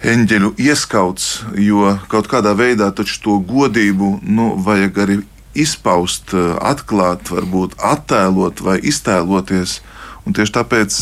[0.02, 5.18] eņģeļu ieskauts, jo kaut kādā veidā to godību nu, vajag arī
[5.54, 9.82] izpaust, atklāt, varbūt attēlot vai iztēloties.
[10.26, 10.98] Un tieši tāpēc,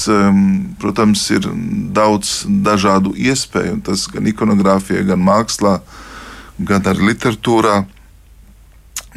[0.80, 1.48] protams, ir
[1.96, 5.80] daudz dažādu iespēju, un tas gan ikonogrāfijā, gan mākslā,
[6.60, 7.84] gan arī literatūrā.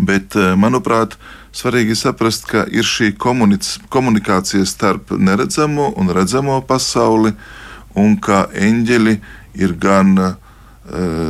[0.02, 1.14] Bet, manuprāt,
[1.54, 7.34] svarīgi saprast, ka ir šī komunikācija starp neredzamo un redzamo pasauli,
[7.94, 9.41] un ka eņģeļi ir
[9.80, 10.34] gan uh,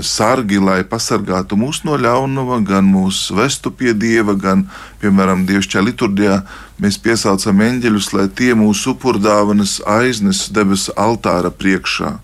[0.00, 4.66] sargi, lai pasargātu mūs no ļaunuma, gan mūs vestu pie dieva, gan,
[5.02, 6.38] piemēram, dievišķā liturģijā
[6.82, 12.16] mēs piesaucam eņģeļus, lai tie mūsu upurdāvanas aiznes debesu altāra priekšā.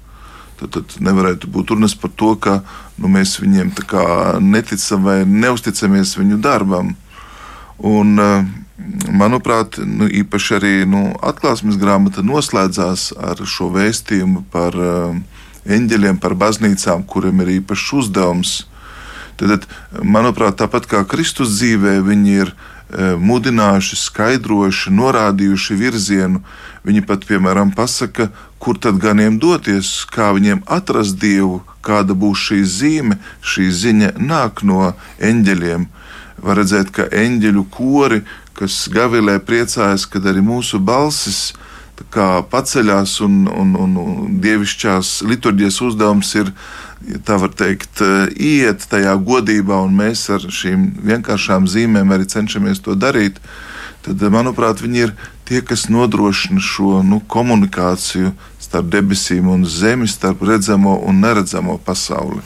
[0.59, 2.61] Tad, tad nevarētu būt runas par to, ka
[2.99, 3.71] nu, mēs viņiem
[4.43, 6.97] neticam vai neusticamies viņu darbam.
[7.79, 8.19] Un,
[9.07, 15.15] manuprāt, nu, īpaši arī nu, atklāsmes grāmata noslēdzās ar šo vēstījumu par uh,
[15.69, 18.57] eņģeļiem, par baznīcām, kuriem ir īpašs uzdevums.
[19.39, 19.69] Tad,
[20.03, 26.43] manuprāt, tāpat kā Kristus dzīvē, viņi ir e, mudinājuši, skaidrojuši, norādījuši virzienu.
[26.89, 32.61] Viņi pat, piemēram, pasaka, kur tad ganiem doties, kā viņiem atrast dievu, kāda būs šī
[32.67, 33.21] zīme.
[33.45, 35.87] Šī ziņa nāk no eņģeļiem.
[36.43, 38.25] Var redzēt, ka eņģeļu kori,
[38.59, 41.68] kas gavilē priecājas, kad arī mūsu balsis ir
[42.51, 46.53] paceļās un, un, un, un dievišķās liturģijas uzdevums ir,
[47.27, 52.81] tā var teikt, eh, iet tajā godībā, un mēs ar šīm vienkāršām zīmēm arī cenšamies
[52.81, 53.41] to darīt.
[54.03, 60.43] Tad, manuprāt, viņi ir tie, kas nodrošina šo nu, komunikāciju starp debesīm un zemi, starp
[60.43, 62.43] redzamo un neredzamo pasauli.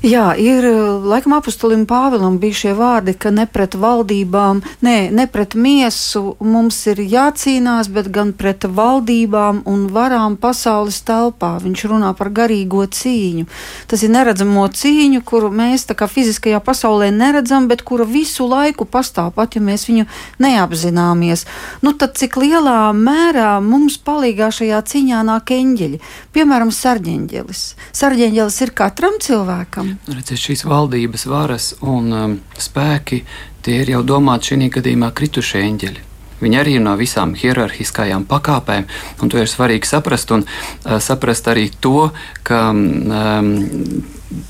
[0.00, 0.64] Jā, ir
[1.04, 6.78] laikam apustulim Pāvilam bija šie vārdi, ka ne pret valdībām, ne, ne pret miesu mums
[6.88, 11.50] ir jācīnās, bet gan pret valdībām un varām pasaules telpā.
[11.60, 13.44] Viņš runā par garīgo cīņu.
[13.92, 18.88] Tas ir neredzamo cīņu, kuru mēs tā kā fiziskajā pasaulē neredzam, bet kura visu laiku
[18.88, 20.08] pastāv, pat ja mēs viņu
[20.40, 21.44] neapzināmies.
[21.84, 26.00] Nu tad cik lielā mērā mums palīgā šajā cīņā nāk eņģeļi?
[26.32, 27.64] Piemēram, sarģeņģelis.
[28.00, 29.89] Sarģeņģelis ir katram cilvēkam.
[30.06, 33.22] Nu, redziet, šīs valdības varas un um, spēki
[33.64, 36.06] tie ir jau domāti šī gadījumā kritušie eņģeļi.
[36.40, 38.86] Viņi arī ir no visām hierarhiskajām pakāpēm,
[39.20, 40.32] un to ir svarīgi saprast.
[40.32, 42.08] Un uh, saprast arī to,
[42.42, 43.50] ka um,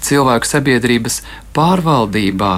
[0.07, 1.23] cilvēku sabiedrības
[1.57, 2.55] pārvaldībā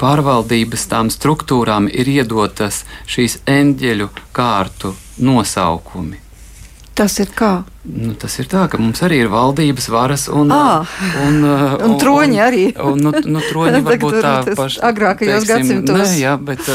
[0.00, 4.92] pārvaldības tām struktūrām ir iedotas šīs eņģeļu kārtu
[5.24, 6.20] nosaukumi.
[7.00, 7.62] Tas ir kā?
[7.88, 10.82] Nu, tas ir tā, ka mums arī ir valdības varas un, à,
[11.24, 12.64] un, un, un troņi un, arī.
[12.76, 14.82] Un, nu, nu, troņi varbūt tā paši.
[14.84, 15.96] Agrākajos gadsimtos.
[15.96, 16.68] Nē, jā, bet,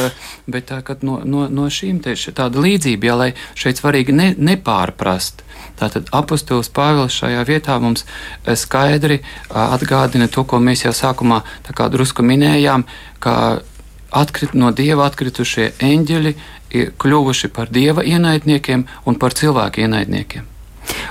[0.49, 5.45] bet tā, no, no, no šīm tieši tāda līdzība, jā, lai šeit svarīgi ne, nepārprast.
[5.77, 8.07] Tātad apustulis Pāvils šajā vietā mums
[8.57, 9.19] skaidri
[9.53, 12.87] atgādina to, ko mēs jau sākumā drusku minējām,
[13.21, 13.37] ka
[14.15, 16.33] atkrit, no dieva atkritušie eņģeļi
[17.01, 20.51] kļuvuši par dieva ienaidniekiem un par cilvēku ienaidniekiem.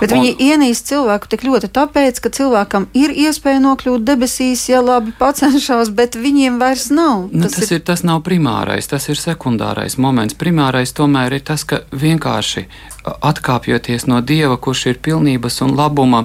[0.01, 4.83] Bet un, viņi ienīst cilvēku tik ļoti tāpēc, ka cilvēkam ir iespēja nokļūt debesīs, ja
[4.85, 7.29] labi pacenšas, bet viņiem vairs nav.
[7.31, 10.39] Nu, tas, tas, ir, tas nav primārais, tas ir sekundārais moments.
[10.39, 12.67] Primārais tomēr ir tas, ka vienkārši
[13.05, 16.25] atkāpjoties no dieva, kurš ir pilnības un labuma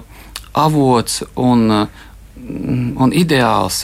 [0.58, 1.67] avots un,
[2.97, 3.84] un ideāls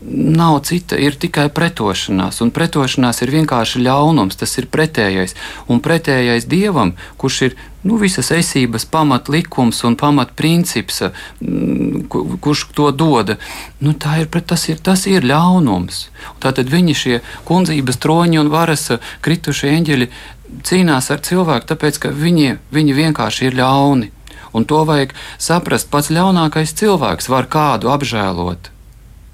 [0.00, 2.38] nav cita, ir tikai pretošanās.
[2.44, 5.34] Un pretošanās ir vienkārši ļaunums, tas ir pretējais.
[5.66, 11.02] Un pretējais dievam, kurš ir nu, visas esības pamatlikums un pamatprincips,
[11.40, 12.06] mm,
[12.44, 13.34] kurš to dod,
[13.80, 16.06] nu, ir, tas, ir, tas ir ļaunums.
[16.38, 20.10] Tātad viņi šie kundzības troņi un varas kritušie eņģeļi
[20.62, 24.12] cīnās ar cilvēku, tāpēc ka viņi, viņi vienkārši ir ļauni.
[24.54, 25.90] Un to vajag saprast.
[25.90, 28.77] Pats ļaunākais cilvēks var kādu apžēlot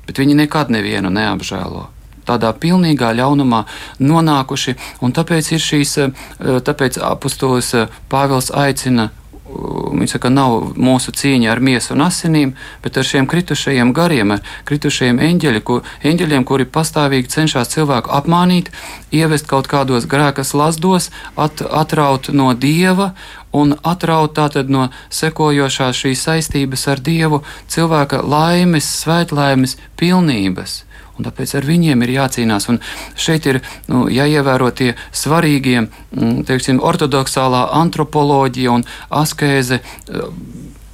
[0.07, 1.91] bet viņi nekad nevienu neapžēlo
[2.29, 3.65] tādā pilnīgā ļaunumā
[4.03, 4.77] nonākuši.
[5.01, 9.11] Tāpēc ir šīs, eh, tāpēc apustulis eh, Pāvils aicina.
[9.45, 14.41] Viņš saka, nav mūsu cīņa ar miesu un asinīm, bet ar šiem kritušajiem gariem, ar
[14.65, 18.73] kritušajiem eņģeļi, kur, eņģeļiem, kuri pastāvīgi cenšas cilvēku apmānīt,
[19.13, 23.13] ievest kaut kādos grēkas lasdos, at, atraut no dieva
[23.55, 30.83] un atraut tātad no sekojošās šīs saistības ar Dievu cilvēka laimes, svētlaimes, pilnības.
[31.15, 32.67] Un tāpēc ar viņiem ir jācīnās.
[32.73, 32.81] Un
[33.15, 39.81] šeit ir nu, jāievēro tie svarīgie, mm, teiksim, ortodoksālā antropoloģija un askēze.
[39.81, 40.29] Eh,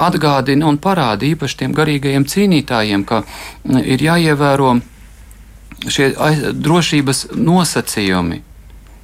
[0.01, 4.79] atgādina un parāda īpaši tiem garīgajiem cīnītājiem, ka mm, ir jāievēro
[5.89, 6.13] šie
[6.53, 8.43] drošības nosacījumi,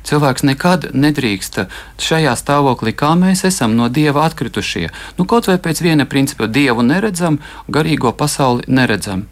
[0.06, 1.64] Cilvēks nekad nedrīkst
[2.02, 4.90] šajā stāvoklī, kā mēs esam no dieva atkritušie.
[5.18, 9.26] Nu, kaut vai pēc viena principa, dievu neredzam, garīgo pasauli neredzam.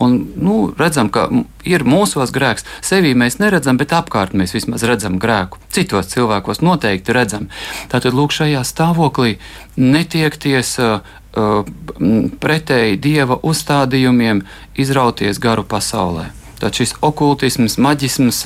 [0.00, 1.26] Un, nu, redzam, ka
[1.68, 2.64] ir mūsos grēks.
[2.84, 5.60] Sevī mēs neredzam, bet apkārt mēs vismaz redzam grēku.
[5.72, 7.48] Citos cilvēkos noteikti redzam.
[7.92, 9.36] Tātad, lūk, šajā stāvoklī
[9.76, 11.00] netiekties uh,
[12.40, 14.42] pretēji dieva uzstādījumiem,
[14.80, 16.30] izrauties garu pasaulē.
[16.60, 18.42] Tad šis okultisms, maģisms,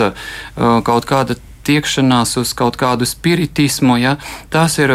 [0.86, 4.16] kaut kāda tiekšanās uz kaut kādu spiritismu, ja,
[4.54, 4.94] tās ir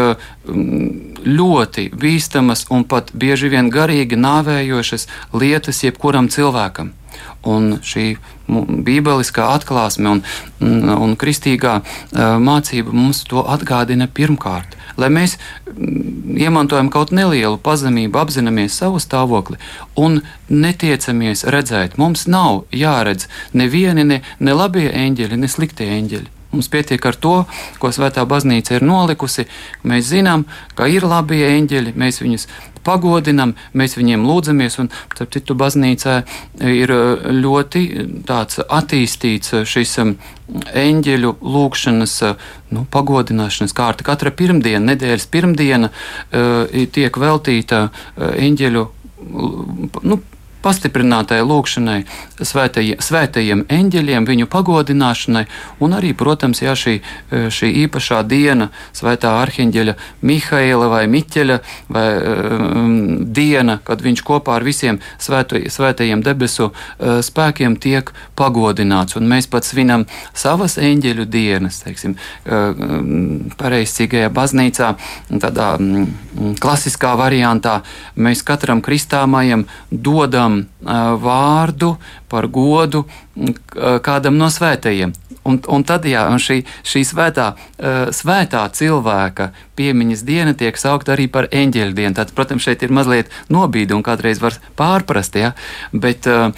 [1.26, 6.94] ļoti bīstamas un pat bieži vien garīgi nāvējošas lietas jebkuram cilvēkam.
[7.48, 8.18] Un šī
[8.50, 10.22] bībeliskā atklāsme un,
[10.64, 11.80] un, un kristīgā
[12.44, 14.76] mācība mums to atgādina pirmkārt.
[15.00, 15.38] Lai mēs
[16.36, 19.60] iemantojam kaut nelielu pazemību, apzināmies savu stāvokli
[20.00, 21.96] un netiecamies redzēt.
[22.02, 26.39] Mums nav jāredz nevieni, ne, ne labie eņģeļi, ne sliktie eņģeļi.
[26.50, 27.36] Mums pietiek ar to,
[27.78, 29.46] ko Svētā baznīca ir nolikusi.
[29.86, 32.48] Mēs zinām, ka ir labi eņģeļi, mēs viņus
[32.86, 34.80] pagodinam, mēs viņiem lūdzamies.
[34.82, 36.16] Un, starp citu, baznīcā
[36.66, 37.84] ir uh, ļoti
[38.26, 42.16] tāds attīstīts uh, šis eņģeļu lūgšanas,
[42.74, 44.08] nu, pagodināšanas kārta.
[44.08, 45.92] Katra pirmdiena, nedēļas pirmdiena,
[46.96, 47.84] tiek veltīta
[48.18, 48.86] eņģeļu.
[50.10, 50.18] Nu,
[50.64, 52.00] pastiprinātai lūkšanai,
[52.40, 55.46] svētajiem, svētajiem eņģeļiem, viņu pagodināšanai,
[55.84, 56.96] un arī, protams, jā, šī,
[57.32, 59.96] šī īpašā diena, svētā arhiņģeļa
[60.28, 61.60] Mihaila vai Miķeļa
[61.96, 62.98] vai, um,
[63.36, 69.48] diena, kad viņš kopā ar visiem svētu, svētajiem debesu uh, spēkiem tiek pagodināts, un mēs
[69.52, 74.94] pat svinam savas eņģeļu dienas, teiksim, uh, pareizcīgajā baznīcā,
[75.40, 76.10] tādā um,
[76.60, 77.80] klasiskā variantā,
[78.20, 80.66] mēs katram kristāmajam dodam dodam
[81.22, 81.98] vārdu
[82.30, 83.06] par godu
[83.76, 85.14] kādam no svētajiem.
[85.48, 87.54] Un, un tad jā, un šī, šī svētā,
[88.14, 92.16] svētā cilvēka piemiņas diena tiek saukta arī par eņģeļa dienu.
[92.16, 95.54] Tad, protams, šeit ir mazliet nobīde un kādreiz var pārprast, ja?
[95.94, 96.52] bet uh,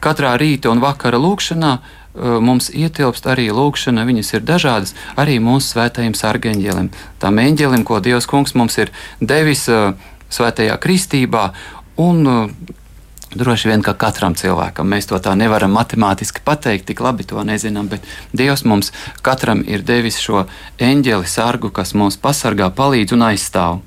[0.00, 5.74] katrā rīta un vakara lūkšanā uh, mums ietilpst arī lūkšana, viņas ir dažādas, arī mūsu
[5.74, 9.66] svētajiem sargeņģelim, tam eņģelim, ko Dievs kungs mums ir devis
[10.32, 11.50] svētajā kristībā,
[11.96, 12.50] Un uh,
[13.34, 17.88] droši vien, ka katram cilvēkam mēs to tā nevaram matemātiski pateikt, tik labi to nezinām,
[17.92, 18.92] bet Dievs mums
[19.24, 20.46] katram ir devis šo
[20.80, 23.82] eņģeli sargu, kas mūs pasargā, palīdz un aizstāv.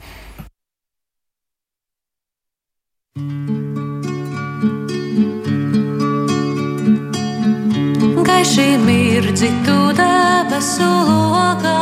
[8.26, 11.82] Gaiši mirdzi tu debesu lokā,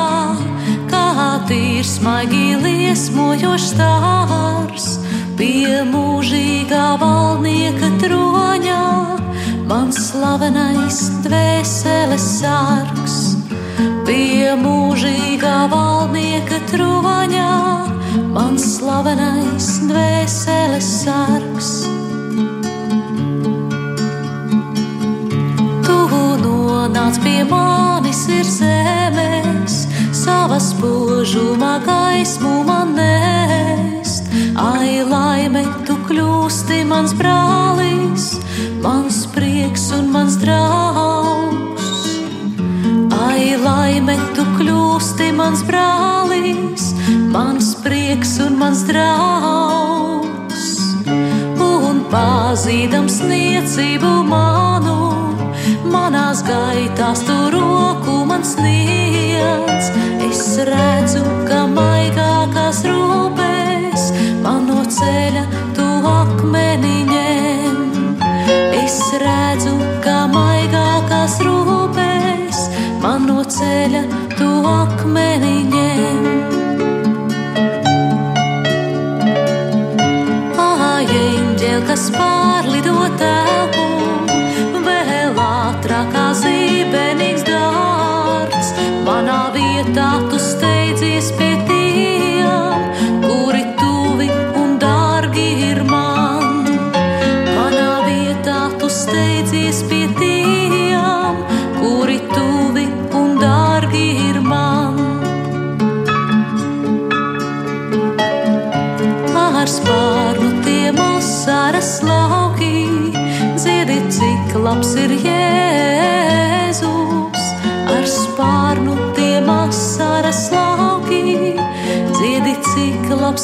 [0.92, 1.08] kā
[1.50, 5.03] tīrs maigi liesmojošs stārs
[5.34, 8.82] Pie mūžīgā valdnieka troņā
[9.66, 13.16] mans slavenais dvēseles sargs.
[14.06, 17.54] Pie mūžīgā valdnieka troņā
[18.36, 21.72] mans slavenais dvēseles sargs.
[25.88, 25.98] Tu
[26.46, 29.82] nonāc pie manis ir zemes,
[30.14, 34.03] savas spožumā gaismu man nēst.
[34.54, 38.26] Ai, laime, tu kļūsti mans brālis,
[38.84, 41.88] mans prieks un mans draugs.
[43.18, 46.92] Ai, laime, tu kļūsti mans brālis,
[47.34, 50.70] mans prieks un mans draugs.
[51.58, 55.00] Un pazīdams niecību manu,
[55.90, 59.90] manās gaitās tu roku man sniedz.
[60.30, 62.43] Es redzu, ka maigākās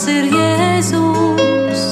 [0.10, 1.84] ir Jēzus,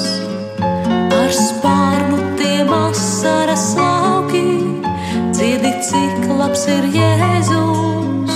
[1.18, 4.44] ar spārnu tiem asaras lauki,
[5.36, 8.36] dziedi, cik labs ir Jēzus.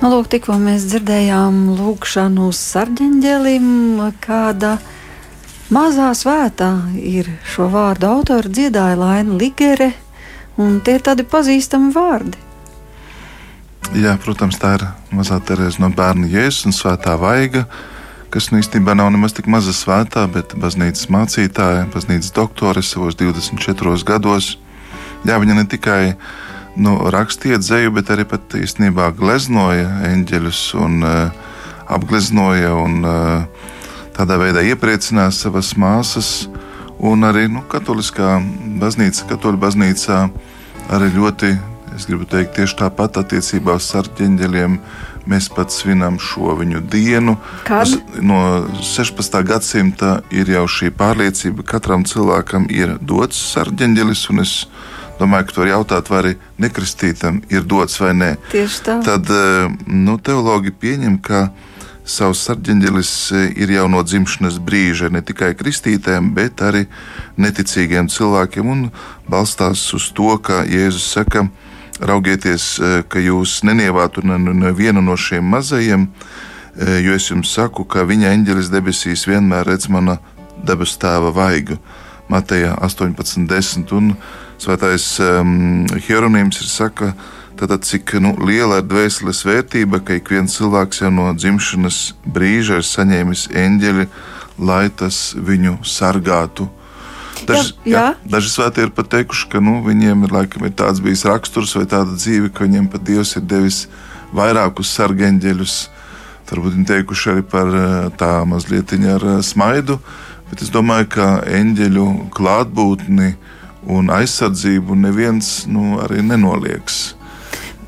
[0.00, 3.68] Nu, lūk, tikko mēs dzirdējām lūgšanu sarģeņģelim,
[4.24, 4.99] kāda ir
[5.70, 9.92] mazā svētā ir šo vārdu autora dziedāja Laina Ligere,
[10.60, 12.38] un tie ir tādi pazīstami vārdi.
[13.96, 17.64] Jā, protams, tā ir mazā Terēza no bērna jēzus un svētā vaiga,
[18.30, 24.04] kas nu īstenībā nav nemaz tik maza svētā, bet baznīcas mācītāja, baznīcas doktore savos 24
[24.06, 24.52] gados.
[25.26, 26.02] Jā, viņa ne tikai
[26.78, 31.50] nu, rakstīja dzēju, bet arī pat īstenībā gleznoja eņģeļus un uh,
[31.90, 33.59] apgleznoja un uh,
[34.20, 36.48] tādā veidā iepriecināja savas māsas.
[37.00, 38.36] Un arī nu, katoliskā
[38.80, 40.18] baznīca, katoļu baznīcā
[40.92, 41.54] arī ļoti,
[41.96, 44.76] es gribu teikt, tieši tāpat attiecībā uz sarķeņģeļiem.
[45.30, 47.36] Mēs pat svinam šo viņu dienu.
[47.68, 47.92] Kad?
[48.24, 49.36] No 16.
[49.46, 54.54] gadsimta ir jau šī pārliecība, ka katram cilvēkam ir dots sarģeņģelis, un es
[55.20, 58.30] domāju, ka to var jautāt, vai arī nekristītam ir dots vai nē.
[58.52, 59.00] Tieši tā.
[59.06, 61.46] Tad eh, nu, teologi pieņem, ka
[62.10, 66.84] savs sarģeņģelis eh, ir jau no dzimšanas brīža ne tikai kristītēm, bet arī
[67.40, 68.84] neticīgiem cilvēkiem un
[69.30, 71.46] balstās uz to, ka Jēzus saka,
[72.00, 76.08] raugieties, eh, ka jūs nenievātu nevienu no šiem mazajiem,
[76.80, 80.20] jo es jums saku, ka viņa eņģelis debesīs vienmēr redz mana
[80.64, 81.76] debesu tēva vaigu.
[82.30, 83.90] Mateja 18.10.
[83.98, 84.14] un
[84.60, 87.14] Svētais um, Hieronīms ir saka,
[87.60, 92.80] tātad, cik nu, liela ir dvēseles vērtība, ka ik viens cilvēks jau no dzimšanas brīža
[92.80, 94.06] ir saņēmis eņģeli,
[94.64, 96.70] lai tas viņu sargātu.
[97.48, 97.92] Daži, Jā, jā.
[97.92, 101.72] jā, daži svētie ir pat teikuši, ka nu, viņiem ir, laikam, ir tāds bijis raksturs
[101.78, 103.84] vai tāda dzīve, ka viņiem pat Dievs ir devis
[104.36, 105.76] vairākus sargeņģeļus.
[106.50, 110.00] Varbūt viņi teikuši arī par eh, tā mazliet ar eh, smaidu,
[110.50, 113.30] bet es domāju, ka eņģeļu klātbūtni
[113.86, 117.19] un aizsardzību neviens nu, arī nenoliedz.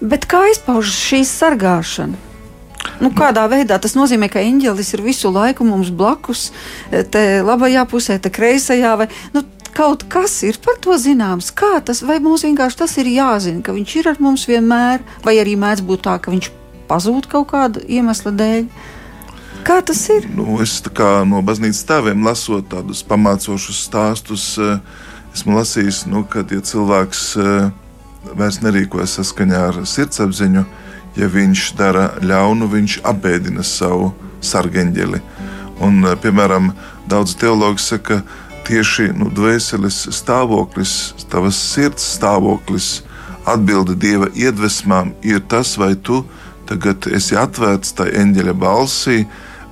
[0.02, 2.18] Bet kā izpaužas šī sargāšana?
[3.02, 6.50] Nu, kādā veidā tas nozīmē, ka eņģelis ir visu laiku mums blakus,
[6.90, 9.44] te labajā pusē, te kreisajā, vai nu,
[9.74, 11.52] kaut kas ir par to zināms?
[11.54, 15.36] Kā tas, vai mums vienkārši tas ir jāzina, ka viņš ir ar mums vienmēr, vai
[15.42, 16.50] arī mēdz būt tā, ka viņš
[16.90, 18.66] pazūd kaut kāda iemesla dēļ?
[19.62, 20.26] Kā tas ir?
[20.34, 24.80] Nu, es kā, no baznīcas tēviem lasot tādus pamācošus stāstus, eh,
[25.34, 27.70] esmu lasījis, nu, ka ja cilvēks eh,
[28.38, 30.64] vairs nerīkojas saskaņā ar sirdsapziņu,
[31.16, 35.20] ja viņš dara ļaunu, viņš apbēdina savu sargeņģeli.
[35.82, 36.72] Un, eh, piemēram,
[37.08, 43.02] daudz teologi saka, ka tieši nu, dvēseles stāvoklis, tavas sirds stāvoklis,
[43.48, 46.22] atbilde dieva iedvesmām ir tas, vai tu
[46.68, 49.24] tagad esi atvērts tai eņģeļa balsī,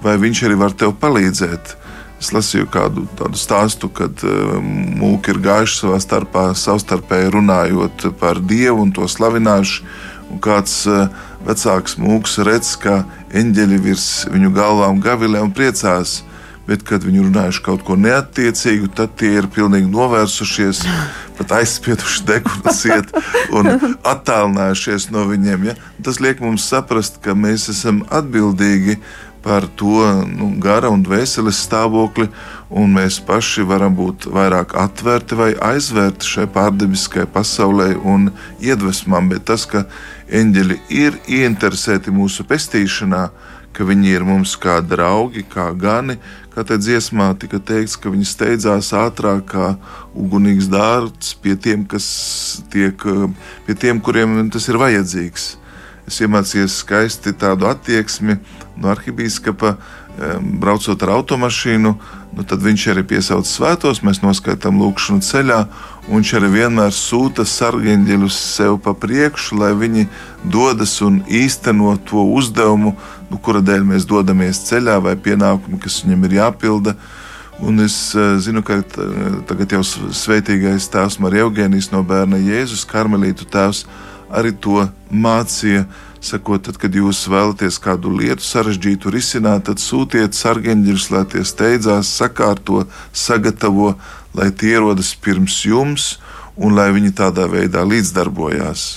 [0.02, 1.76] vai viņš arī var tev palīdzēt.
[2.20, 8.42] Es lasīju kādu tādu stāstu, kad uh, mūki ir gājuši savā starpā, savstarpēji runājot par
[8.44, 9.86] dievu un to slavinājuši.
[10.30, 11.06] Un kāds uh,
[11.46, 13.00] vecāks mūks redz, ka
[13.32, 16.20] eņģeļi virs viņu galvām gavilē un priecās.
[16.68, 20.84] Bet, kad viņi runājuši kaut ko neatiecīgu, tad tie ir pilnīgi novērsušies,
[21.40, 23.16] pat aizspieduši degunas iet
[23.56, 23.72] un
[24.12, 25.70] attālinājušies no viņiem.
[25.70, 25.78] Ja?
[26.04, 32.28] Tas liek mums saprast, ka mēs esam atbildīgi par to nu, gara un dvēseles stāvokli,
[32.70, 38.30] un mēs paši varam būt vairāk atvērti vai aizvērti šai pārdabiskajai pasaulē un
[38.60, 39.30] iedvesmām.
[39.32, 39.86] Bet tas, ka
[40.28, 43.28] eņģeļi ir ieinteresēti mūsu pestīšanā,
[43.72, 46.18] ka viņi ir mums kā draugi, kā gani,
[46.54, 49.68] kā te dziesmā tika teikts, ka viņi steidzās ātrāk kā
[50.18, 51.86] ugunīgs dārts pie tiem,
[52.70, 53.06] tiek,
[53.66, 55.54] pie tiem, kuriem tas ir vajadzīgs.
[56.10, 58.40] Es iemācījos skaisti tādu attieksmi
[58.76, 59.74] no arhibīskapa,
[60.60, 61.94] braucot ar automašīnu.
[62.30, 65.60] Nu, tad viņš arī piesauc svētos, mēs noskaitām lūkšanu ceļā,
[66.06, 70.06] un viņš arī vienmēr sūta sargeņģeļus sev pa priekšu, lai viņi
[70.46, 72.94] dodas un īsteno to uzdevumu,
[73.30, 76.94] nu, kura dēļ mēs dodamies ceļā, vai pienākumu, kas viņam ir jāpilda.
[77.60, 78.78] Un es uh, zinu, ka
[79.50, 83.82] tagad jau svētīgais tēvs Marija Eugēnijas no bērna Jēzus, Karmelītu tēvs,
[84.30, 85.84] arī to mācīja
[86.20, 92.12] sakot, tad, kad jūs vēlaties kādu lietu sarežģītu risināt, tad sūtiet sargeņģeļus, lai tie steidzās,
[92.20, 93.94] sakārto, sagatavo,
[94.36, 96.10] lai tie ierodas pirms jums
[96.60, 98.88] un lai viņi tādā veidā līdzdarbojās.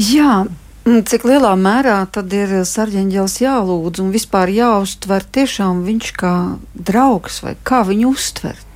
[0.00, 0.44] Jā,
[0.84, 6.34] cik lielā mērā tad ir sargeņģelis jālūdz un vispār jāuztver tiešām viņš kā
[6.72, 8.69] draugs vai kā viņu uztvert?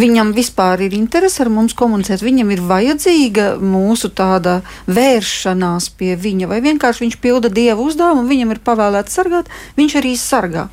[0.00, 6.48] Viņam vispār ir interese ar mums komunicēt, viņam ir vajadzīga mūsu tāda vēršanās pie viņa,
[6.50, 10.68] vai vienkārši viņš pilda dievu uzdevumu, viņam ir pavēlēts sargāt, viņš arī sargā.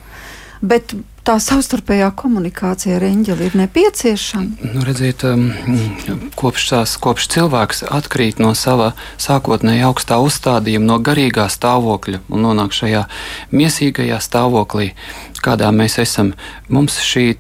[0.62, 0.94] Bet
[1.28, 4.70] tā savstarpējā komunikācija ar eņģeli ir nepieciešama?
[4.72, 5.50] Nu, redziet, um,
[6.40, 12.78] kopš, tās, kopš cilvēks atkrīt no sava sākotnēji augstā uzstādījuma, no garīgā stāvokļa un nonāk
[12.78, 13.04] šajā
[13.52, 14.94] miesīgajā stāvoklī,
[15.44, 16.32] kādā mēs esam,
[16.72, 17.34] mums šī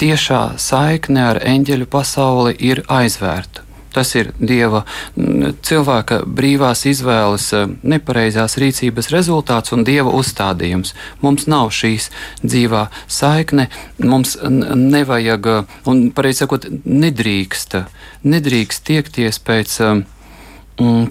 [0.00, 3.62] tiešā saikne ar eņģeļu pasauli ir aizvērta.
[3.92, 4.82] Tas ir dieva
[5.16, 10.94] cilvēka brīvās izvēles, eh, nepareizās rīcības rezultāts un dieva uzstādījums.
[11.20, 12.08] Mums nav šīs
[12.40, 13.68] dzīvā saikne,
[13.98, 17.84] mums nevajag, eh, un pareizi sakot, nedrīkst,
[18.24, 20.04] nedrīkst tiekties pēc eh,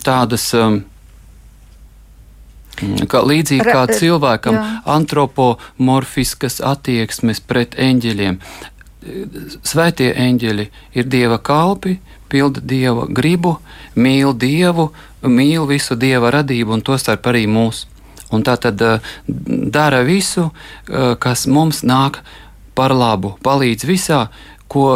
[0.03, 0.53] tādas.
[3.09, 4.67] Kā, līdzīgi kā cilvēkam, jā.
[4.95, 8.39] antropomorfiskas attieksmes pret eņģeļiem.
[9.65, 10.67] Svētie eņģeļi
[10.97, 11.97] ir dieva kalpi,
[12.31, 13.57] pilda dieva gribu,
[13.95, 14.91] mīl dievu,
[15.25, 17.85] mīl visu dieva radību un tostarp arī mūs.
[18.31, 22.21] Un tā tad uh, dara visu, uh, kas mums nāk
[22.77, 24.21] par labu, palīdz visā,
[24.71, 24.87] ko,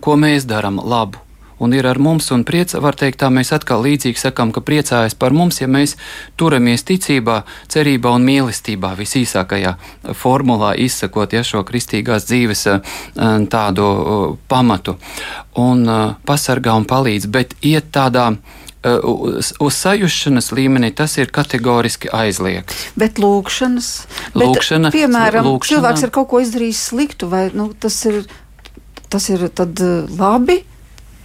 [0.00, 1.24] ko mēs darām labu
[1.58, 5.14] un ir ar mums, un priecā, var teikt, tā mēs atkal līdzīgi sakām, ka priecājas
[5.18, 5.96] par mums, ja mēs
[6.40, 9.76] turamies ticībā, cerībā un mīlestībā, visīsākajā
[10.18, 12.92] formulā izsakot ja, šo kristīgās dzīves eh,
[13.50, 14.98] tādu eh, pamatu,
[15.60, 18.34] un eh, pasargā un palīdz, bet iet tādā
[18.84, 22.90] uz, uz sajūšanas līmenī tas ir kategoriski aizliegts.
[23.00, 23.88] Bet lūkšanas,
[24.36, 28.26] lūkšana, bet, piemēram, lūkšana, cilvēks ir kaut ko izdarījis sliktu, vai nu, tas ir,
[29.08, 29.80] tas ir tad
[30.18, 30.60] labi?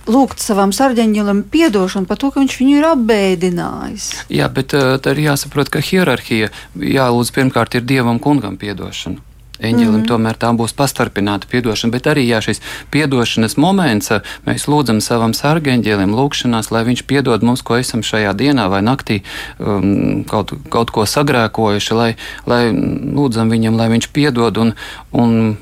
[0.10, 4.10] Lūgt savam sarģeņģelim atdošanu par to, ka viņš viņu ir apbēdinājis.
[4.34, 9.26] Jā, bet uh, tā ir jāsaprot, ka hierarhija jālūdz pirmkārt ir dievam kungam atdošanu.
[9.60, 10.08] Eņģelim mm -hmm.
[10.08, 12.62] tomēr tā būs pastarpināta atdošana, bet arī jā, šis
[13.04, 18.34] atdošanas moments uh, mēs lūdzam savam sargeņģelim, lūgšanās, lai viņš piedod mums, ko esam šajā
[18.34, 19.22] dienā vai naktī
[19.60, 24.74] um, kaut, kaut ko sagrēkojuši, lai, lai lūdzam viņam, lai viņš piedod un,
[25.12, 25.58] un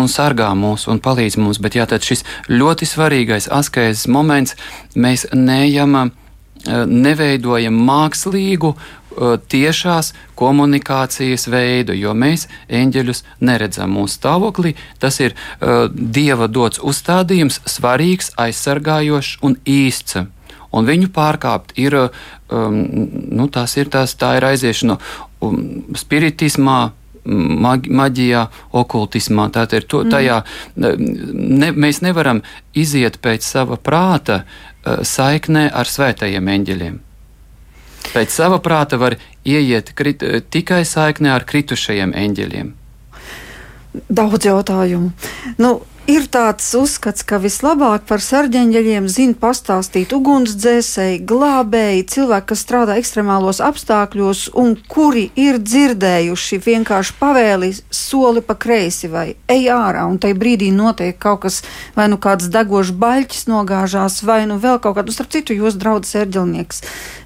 [0.00, 1.60] un sargā mūs un palīdz mums.
[1.62, 4.56] Bet jā, šis ļoti svarīgais askēzes moments
[4.94, 14.74] mēs neejam, eh, neveidojam mākslīgu eh, tiešās komunikācijas veidu, jo mēs eņģeļus neredzam mūsu stāvoklī.
[15.00, 20.26] Tas ir uh, Dieva dots uzstādījums, svarīgs, aizsargājošs un īsts.
[20.76, 21.96] Un viņu pārkāpt ir,
[22.52, 22.76] um,
[23.32, 24.98] nu, tas ir tās, tā ir aiziešana
[25.40, 25.56] um,
[25.96, 26.90] spiritismā,
[27.26, 29.48] maģijā, okultismā.
[29.54, 30.12] Tātad to, mm.
[30.14, 30.38] tajā
[30.76, 32.42] ne, mēs nevaram
[32.74, 37.02] iziet pēc sava prāta uh, saiknē ar svētajiem eņģeļiem.
[38.12, 42.72] Pēc sava prāta var ieiet krit, tikai saiknē ar kritušajiem eņģeļiem.
[44.12, 45.10] Daudz jautājumu.
[45.58, 45.70] Nu,
[46.06, 53.58] Ir tāds uzskats, ka vislabāk par sarģeņģeļiem zina pastāstīt ugunsdzēsēji, glābēji, cilvēki, kas strādā ekstremālos
[53.66, 60.38] apstākļos un kuri ir dzirdējuši vienkārši pavēli soli pa kreisi vai ej ārā, un tajā
[60.38, 61.58] brīdī notiek kaut kas,
[61.98, 66.20] vai nu kāds degošs baļķis nogāžās, vai nu vēl kaut kādu, starp citu, jūs draudzes
[66.22, 66.84] ērģelnieks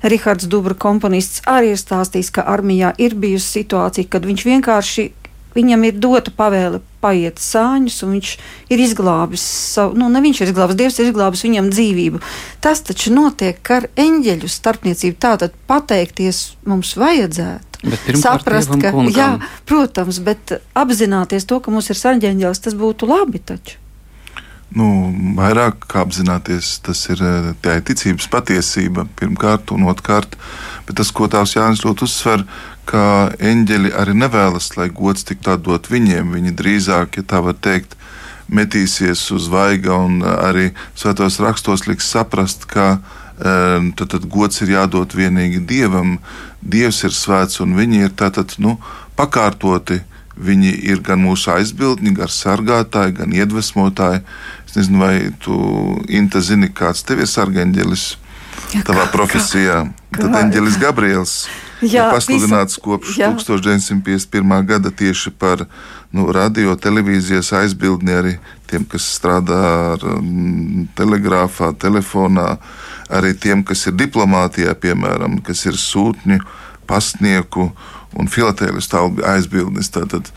[0.08, 5.10] Rihards Dubra komponists arī ir stāstījis, ka armijā ir bijusi situācija, kad viņš vienkārši
[5.56, 8.34] viņam ir dota pavēle paiet sāņus, un viņš
[8.72, 12.20] ir izglābis savu, nu, ne viņš ir izglābis, Dievs ir izglābis viņam dzīvību.
[12.64, 15.18] Tas taču notiek ar eņģeļu starpniecību.
[15.20, 17.66] Tātad pateikties mums vajadzētu.
[18.20, 19.14] Saprast, ka, kungam.
[19.16, 19.28] jā,
[19.68, 23.78] protams, bet apzināties to, ka mums ir sarģeņģēlis, tas būtu labi taču.
[24.70, 24.86] Nu,
[25.34, 27.22] vairāk kā apzināties, tas ir
[27.64, 30.36] tā ir ticības patiesība pirmkārt, un otrkārt,
[30.86, 32.44] bet tas, ko tās Jānis ļoti uzsver,
[32.90, 36.34] ka eņģeļi arī nevēlas, lai gods tiktu atdot viņiem.
[36.34, 37.94] Viņi drīzāk, ja tā var teikt,
[38.50, 42.98] metīsies uz vaiga un arī svētos rakstos liks saprast, ka
[43.38, 46.18] tad, tad gods ir jādod vienīgi dievam.
[46.60, 48.78] Dievs ir svēts un viņi ir tātad nu,
[49.18, 50.02] pakārtoti.
[50.40, 54.22] Viņi ir gan mūsu aizbildņi, gan sargātāji, gan iedvesmotāji.
[54.64, 55.14] Es nezinu, vai
[55.44, 55.54] tu,
[56.08, 58.29] Inta, zini, kāds tev ir sargeņģelis ja,
[58.86, 59.80] tavā kā, profesijā.
[60.10, 61.34] Kā, Tad eņģelis Gabriels
[61.80, 63.30] jā, ir pasludināts visu, kopš jā.
[63.38, 64.66] 1951.
[64.66, 65.64] gada tieši par
[66.12, 68.34] nu, radio, televīzijas aizbildni arī
[68.70, 69.60] tiem, kas strādā
[69.94, 72.56] ar um, telegrāfā, telefonā,
[73.10, 76.40] arī tiem, kas ir diplomātijā, piemēram, kas ir sūtņu,
[76.90, 77.70] pastnieku
[78.18, 79.90] un filatēlistu aizbildnis.
[79.94, 80.30] Tātad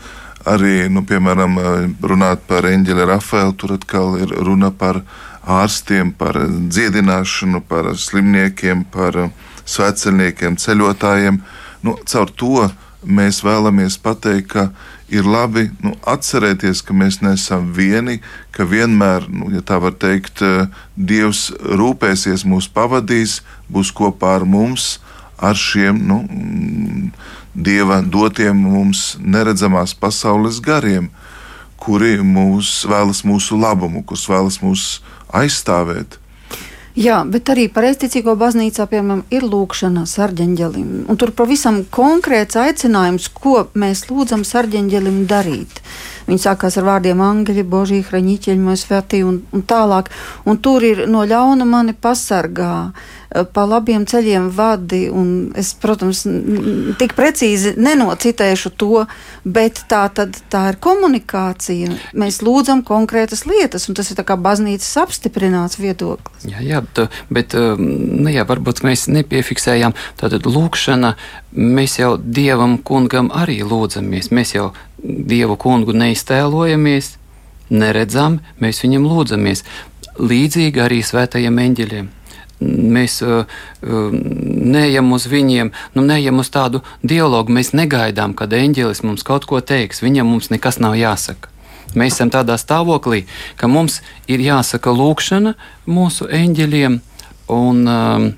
[0.46, 1.58] arī, nu, piemēram,
[2.02, 5.02] runāt par eņģeli Rafaelu, tur atkal ir runa par
[5.44, 9.28] ārstiem, par dziedināšanu, par slimniekiem, par
[9.68, 11.40] svētceļniekiem, ceļotājiem.
[11.84, 12.68] Nu, caur to
[13.04, 14.68] mēs vēlamies pateikt, ka
[15.12, 18.20] ir labi nu, atcerēties, ka mēs neesam vieni,
[18.56, 20.42] ka vienmēr, nu, ja tā var teikt,
[20.96, 24.98] Dievs rūpēsies, mūs pavadīs, būs kopā ar mums,
[25.38, 26.22] ar šiem nu,
[27.54, 31.10] Dieva dotiem mums neredzamās pasaules gariem,
[31.78, 34.86] kuri mūs vēlas mūsu labumu, kurus vēlas mūs
[35.34, 36.20] aizstāvēt.
[36.94, 40.90] Jā, bet arī pareizticīgo baznīcā, piemēram, ir lūkšana sarģeņģelim.
[41.10, 45.82] Un tur pavisam konkrēts aicinājums, ko mēs lūdzam sarģeņģelim darīt.
[46.28, 50.08] Viņi sākās ar vārdiem angļi, božī, hraņķieļi, mēs svētī un, un tālāk.
[50.48, 52.74] Un tur ir no ļauna mani pasargā
[53.52, 55.02] pa labiem ceļiem vadi.
[55.58, 56.22] Es, protams,
[57.00, 59.04] tik precīzi nenocitēšu to,
[59.44, 61.98] bet tā, tad, tā ir komunikācija.
[62.20, 66.46] Mēs lūdzam konkrētas lietas, un tas ir kā baznīcas apstiprināts viedoklis.
[66.48, 71.14] Jā, jā bet, bet nu, jā, varbūt mēs nepiefiksējām tādu lūkšanu.
[71.54, 74.30] Mēs jau Dievam kungam arī lūdzamies.
[74.34, 74.72] Mēs jau
[75.04, 77.14] Dievu kungu neiztēlojamies,
[77.70, 79.64] neredzam, mēs viņam lūdzamies.
[80.20, 82.12] Līdzīgi arī svētajiem eņģeļiem
[82.64, 83.44] mēs uh,
[83.82, 87.52] uh, neejam uz viņiem, nu, neejam uz tādu dialogu.
[87.52, 90.02] Mēs negaidām, kad eņģelis mums kaut ko teiks.
[90.04, 91.50] Viņam mums nekas nav jāsaka.
[91.94, 93.24] Mēs esam tādā stāvoklī,
[93.60, 95.54] ka mums ir jāsaka lūkšana
[95.86, 96.96] mūsu eņģeļiem,
[97.54, 98.30] un, um,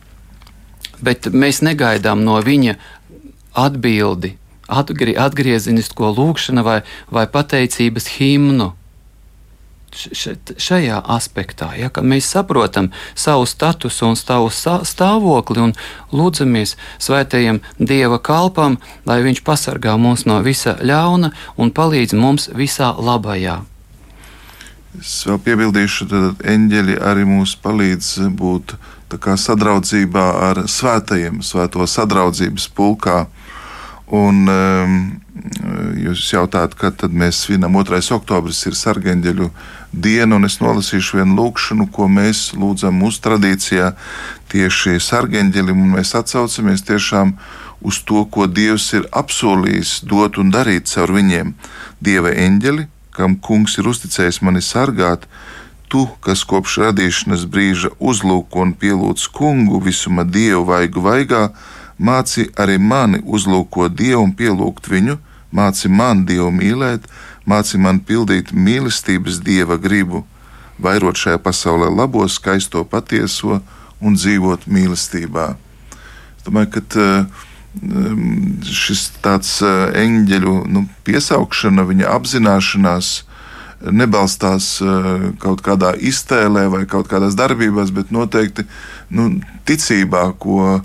[1.00, 2.76] bet mēs negaidām no viņa
[3.56, 4.34] atbildi,
[4.68, 6.80] atgri, atgriezenisko lūkšanu vai,
[7.12, 8.72] vai pateicības himnu
[9.96, 15.72] šajā aspektā, ja, mēs saprotam savu statusu un savu stāvokli un
[16.12, 22.92] lūdzamies svētajam Dieva kalpam, lai Viņš pasargā mūs no visa ļauna un palīdz mums visā
[22.92, 23.62] labajā.
[25.00, 26.20] Es vēl piebildīšu, ka
[26.52, 28.76] eņģeļi arī mums palīdz būt
[29.12, 33.26] sadraudzībā ar svētajiem, svēto sadraudzības pulkā.
[34.06, 34.98] Un, um,
[35.98, 37.98] jūs jautājat, kad mēs svinam 2.
[38.14, 39.48] oktobris, ir sargeņģeļu
[39.90, 43.92] diena, un es nolasīšu vienu lūkšanu, ko mēs lūdzam mūsu tradīcijā
[44.52, 47.34] tieši sargeņģelim, un mēs atsaucamies tiešām
[47.82, 51.56] uz to, ko Dievs ir apsolījis dot un darīt caur viņiem.
[51.98, 52.86] Dieva eņģeli,
[53.16, 55.26] kam kungs ir uzticējis mani sargāt,
[55.90, 61.48] tu, kas kopš radīšanas brīža uzlūko un pielūdz kungu visuma dievu vaigu vaigā,
[61.98, 65.16] māci arī mani uzlūkot Dievu un pielūgt viņu,
[65.52, 67.06] māci man Dievu mīlēt,
[67.48, 70.24] māci man pildīt mīlestības Dieva gribu,
[70.78, 73.60] vairot šajā pasaulē labo, skaisto, patieso
[74.00, 75.54] un dzīvot mīlestībā.
[76.36, 83.14] Es domāju, ka um, šis tāds uh, eņģeļu nu, piesaukšana, viņa apzināšanās
[83.92, 88.66] nebalstās uh, kaut kādā iztēlē vai kaut kādās darbībās, bet noteikti
[89.16, 89.30] nu,
[89.68, 90.82] ticībā, ko Eh,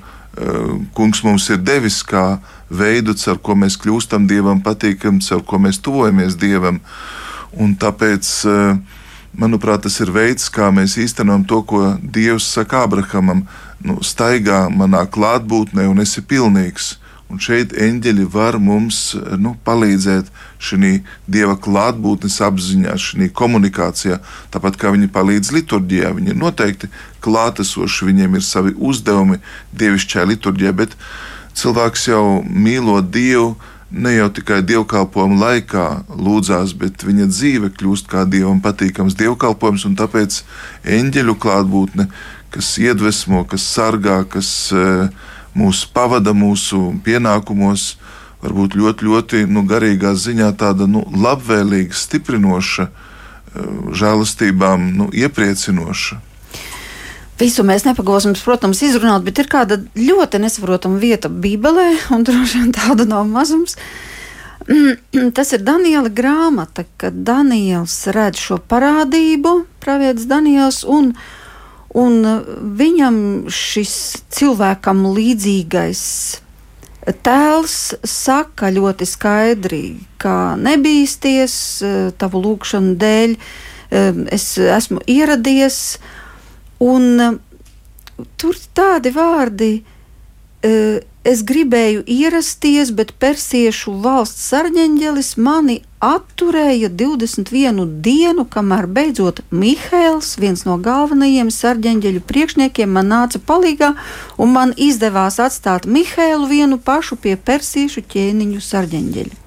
[0.93, 2.39] kungs mums ir devis kā
[2.71, 6.79] veidu, ar ko mēs kļūstam dievam patīkami, ar ko mēs tuvojamies dievam.
[7.51, 8.77] Un tāpēc, eh,
[9.35, 13.47] manuprāt, tas ir veids, kā mēs īstenojam to, ko Dievs saka Abrahamam:
[13.83, 16.95] nu, staigā manā klātbūtnē un esi pilnīgs.
[17.31, 20.27] Un šeit eņģeļi var mums nu, palīdzēt
[20.59, 20.97] šī
[21.31, 24.19] dieva klātbūtnes apziņā, šī komunikācijā.
[24.51, 26.91] Tāpat kā viņi palīdz liturģijā, viņi ir noteikti
[27.23, 29.39] klātesoši, viņiem ir savi uzdevumi
[29.79, 30.97] dievišķajā liturģijā, bet
[31.55, 33.55] cilvēks jau mīlot Dievu.
[33.91, 39.97] Ne jau tikai dievkalpojuma laikā lūdzās, bet viņa dzīve kļūst kā dievam patīkams dievkalpojums, un
[39.99, 40.37] tāpēc
[40.87, 42.05] eņģeļu klātbūtne,
[42.55, 45.11] kas iedvesmo, kas sargā, kas uh,
[45.57, 47.95] mūs pavada mūsu pienākumos,
[48.41, 53.71] varbūt ļoti, ļoti nu, garīgā ziņā tāda nu, labvēlīga, stiprinoša, eh,
[54.01, 56.21] žēlastībām nu, iepriecinoša.
[57.41, 62.71] Visu mēs nepagūsim, protams, izrunāt, bet ir kāda ļoti nesaprotama vieta Bībelē, un droši vien
[62.75, 63.77] tāda nav mazums.
[65.35, 71.40] Tas ir Daniela grāmata, kad Daniels redz šo parādību, pravietis Daniels, un viņa
[71.97, 72.39] Un uh,
[72.79, 73.17] viņam
[73.51, 73.95] šis
[74.31, 76.03] cilvēkam līdzīgais
[77.25, 77.77] tēls
[78.07, 79.83] saka ļoti skaidri,
[80.21, 85.97] ka nebīsties uh, tavu lūgšanu dēļ, um, es esmu ieradies,
[86.79, 87.39] un
[88.37, 89.73] tur tādi vārdi
[91.23, 100.65] es gribēju ierasties, bet persiešu valsts sarģeņģelis mani atturēja 21 dienu, kamēr beidzot Mihails, viens
[100.65, 103.93] no galvenajiem sarģeņģeļu priekšniekiem, man nāca palīgā,
[104.41, 109.37] un man izdevās atstāt Mihailu vienu pašu pie persiešu ķēniņu sarģeņģeļa.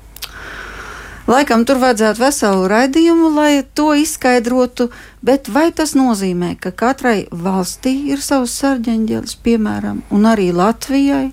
[1.25, 4.91] Laikam tur vajadzētu veselu raidījumu, lai to izskaidrotu,
[5.25, 11.31] bet vai tas nozīmē, ka katrai valstī ir savs sarģeņģelis, piemēram, un arī Latvijai?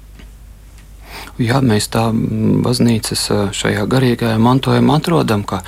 [1.41, 3.24] Jā, mēs tā baznīcas
[3.57, 5.62] šajā garīgajā mantojumā atrodam, ka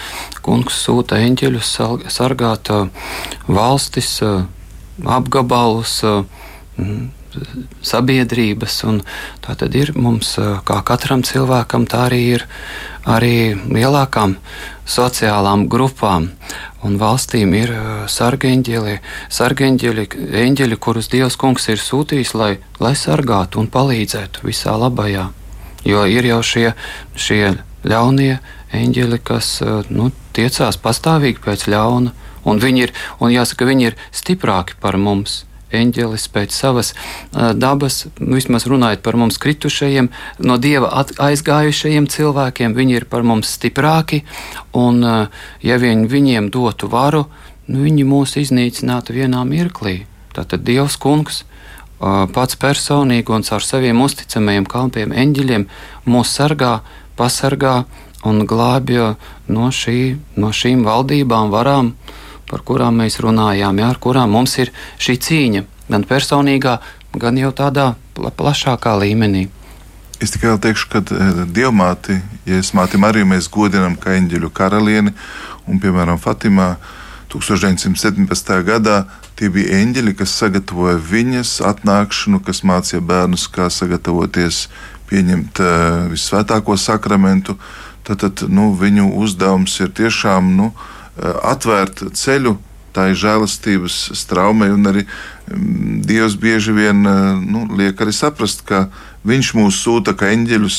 [0.45, 1.73] kungs sūta eņģeļus
[2.13, 2.71] sargāt
[3.47, 4.15] valstis,
[5.17, 5.99] apgabalus,
[7.83, 8.79] sabiedrības.
[9.43, 10.35] Tā tad ir mums,
[10.67, 12.47] kā katram cilvēkam, tā arī ir
[13.09, 14.37] arī lielākām
[14.89, 16.29] sociālām grupām.
[16.83, 17.71] Un valstīm ir
[18.11, 18.97] sargeņģeļi,
[19.31, 20.07] sargeņģeļi,
[20.43, 25.29] eņģeļi, kurus Dievs kungs ir sūtījis, lai, lai sargātu un palīdzētu visā labajā.
[25.87, 26.67] Jo ir jau šie,
[27.15, 27.55] šie
[27.87, 28.37] ļaunie
[28.73, 29.55] eņģeļi, kas
[29.91, 32.13] nu, tiecās pastāvīgi pēc ļauna,
[32.43, 35.43] un viņi ir, un jāsaka, viņi ir stiprāki par mums
[35.77, 40.09] eņģelis pēc savas uh, dabas, vismaz runājot par mums kritušajiem,
[40.45, 40.91] no dieva
[41.27, 44.23] aizgājušajiem cilvēkiem, viņi ir par mums stiprāki,
[44.73, 47.25] un uh, ja viņi viņiem dotu varu,
[47.67, 50.03] nu, viņi mūs iznīcinātu vienā mirklī.
[50.33, 55.67] Tātad Dievs kungs uh, pats personīgi un caur saviem uzticamajiem kalpiem eņģeļiem
[56.09, 56.79] mūs sargā,
[57.19, 57.83] pasargā
[58.25, 59.15] un glābj
[59.51, 61.93] no, šī, no šīm valdībām, varām,
[62.49, 64.71] par kurām mēs runājām, jā, ar kurām mums ir
[65.01, 66.77] šī cīņa, gan personīgā,
[67.19, 69.47] gan jau tādā pla plašākā līmenī.
[70.23, 75.13] Es tikai teikšu, ka eh, Dievmāti, ja es māti Mariju, mēs godinam kā eņģeļu karalieni,
[75.67, 76.75] un, piemēram, Fatimā
[77.33, 78.53] 1917.
[78.67, 79.03] gadā
[79.39, 84.67] tie bija eņģeļi, kas sagatavoja viņas atnākšanu, kas mācīja bērnus, kā sagatavoties
[85.09, 87.57] pieņemt uh, visvētāko sakramentu.
[88.05, 92.57] Tad, tad nu, viņu uzdevums ir tiešām nu, uh, atvērt ceļu
[92.93, 98.87] tai žēlastības straumei, un arī mm, Dievs bieži vien eh, nu, liek arī saprast, ka
[99.23, 100.77] Viņš mūs sūta kā eņģeļus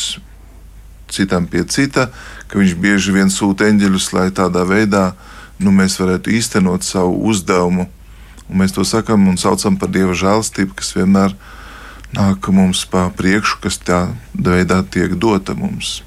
[1.14, 2.10] citam pie cita,
[2.48, 5.12] ka Viņš bieži vien sūta eņģeļus, lai tādā veidā
[5.58, 7.88] nu, mēs varētu īstenot savu uzdevumu.
[8.44, 11.32] Un mēs to sakām un saucam par Dieva žēlastību, kas vienmēr
[12.14, 14.06] nāk mums pa priekšu, kas tā
[14.36, 16.02] veidā tiek dota mums.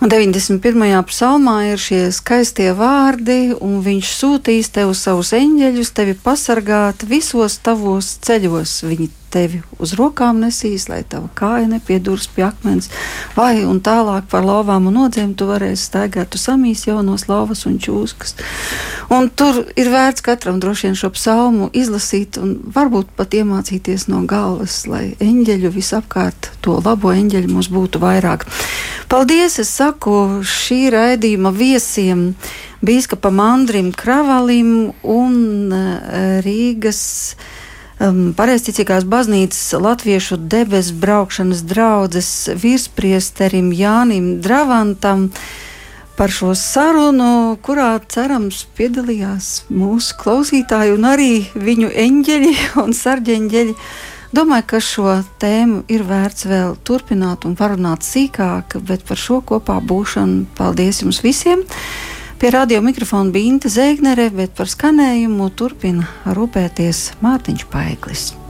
[0.00, 1.02] Un 91.
[1.10, 8.14] psalmā ir šie skaistie vārdi, un viņš sūtīs tev savus eņģeļus, tevi pasargāt visos tavos
[8.24, 8.80] ceļos.
[8.88, 12.90] Viņi tevi uz rokām nesīs, lai tava kāja nepieduras pie akmens,
[13.36, 17.78] vai un tālāk par lauvām un nodzēm tu varēsi staigāt, tu samīs jaunos lauvas un
[17.82, 18.36] čūskas.
[19.10, 24.22] Un tur ir vērts katram droši vien šo psalmu izlasīt un varbūt pat iemācīties no
[24.30, 28.46] galvas, lai eņģeļu visapkārt to labo eņģeļu mums būtu vairāk.
[29.10, 32.28] Paldies, es saku šī raidījuma viesiem,
[32.86, 35.34] bīskapam Andrim Kravalim un
[35.74, 37.02] eh, Rīgas
[38.00, 42.30] um, Pareizticīgās baznīcas latviešu debesu braukšanas draudzes
[42.60, 45.28] virspriesterim Jānim Dravantam
[46.18, 53.76] par šo sarunu, kurā cerams piedalījās mūsu klausītāji un arī viņu eņģeļi un sarģeņģeļi.
[54.36, 59.80] Domāju, ka šo tēmu ir vērts vēl turpināt un parunāt sīkāk, bet par šo kopā
[59.82, 61.64] būšanu paldies jums visiem!
[62.40, 68.30] Pie radio mikrofona bija Inte Zēgnere, bet par skanējumu turpina rūpēties Mārtiņš Paiglis.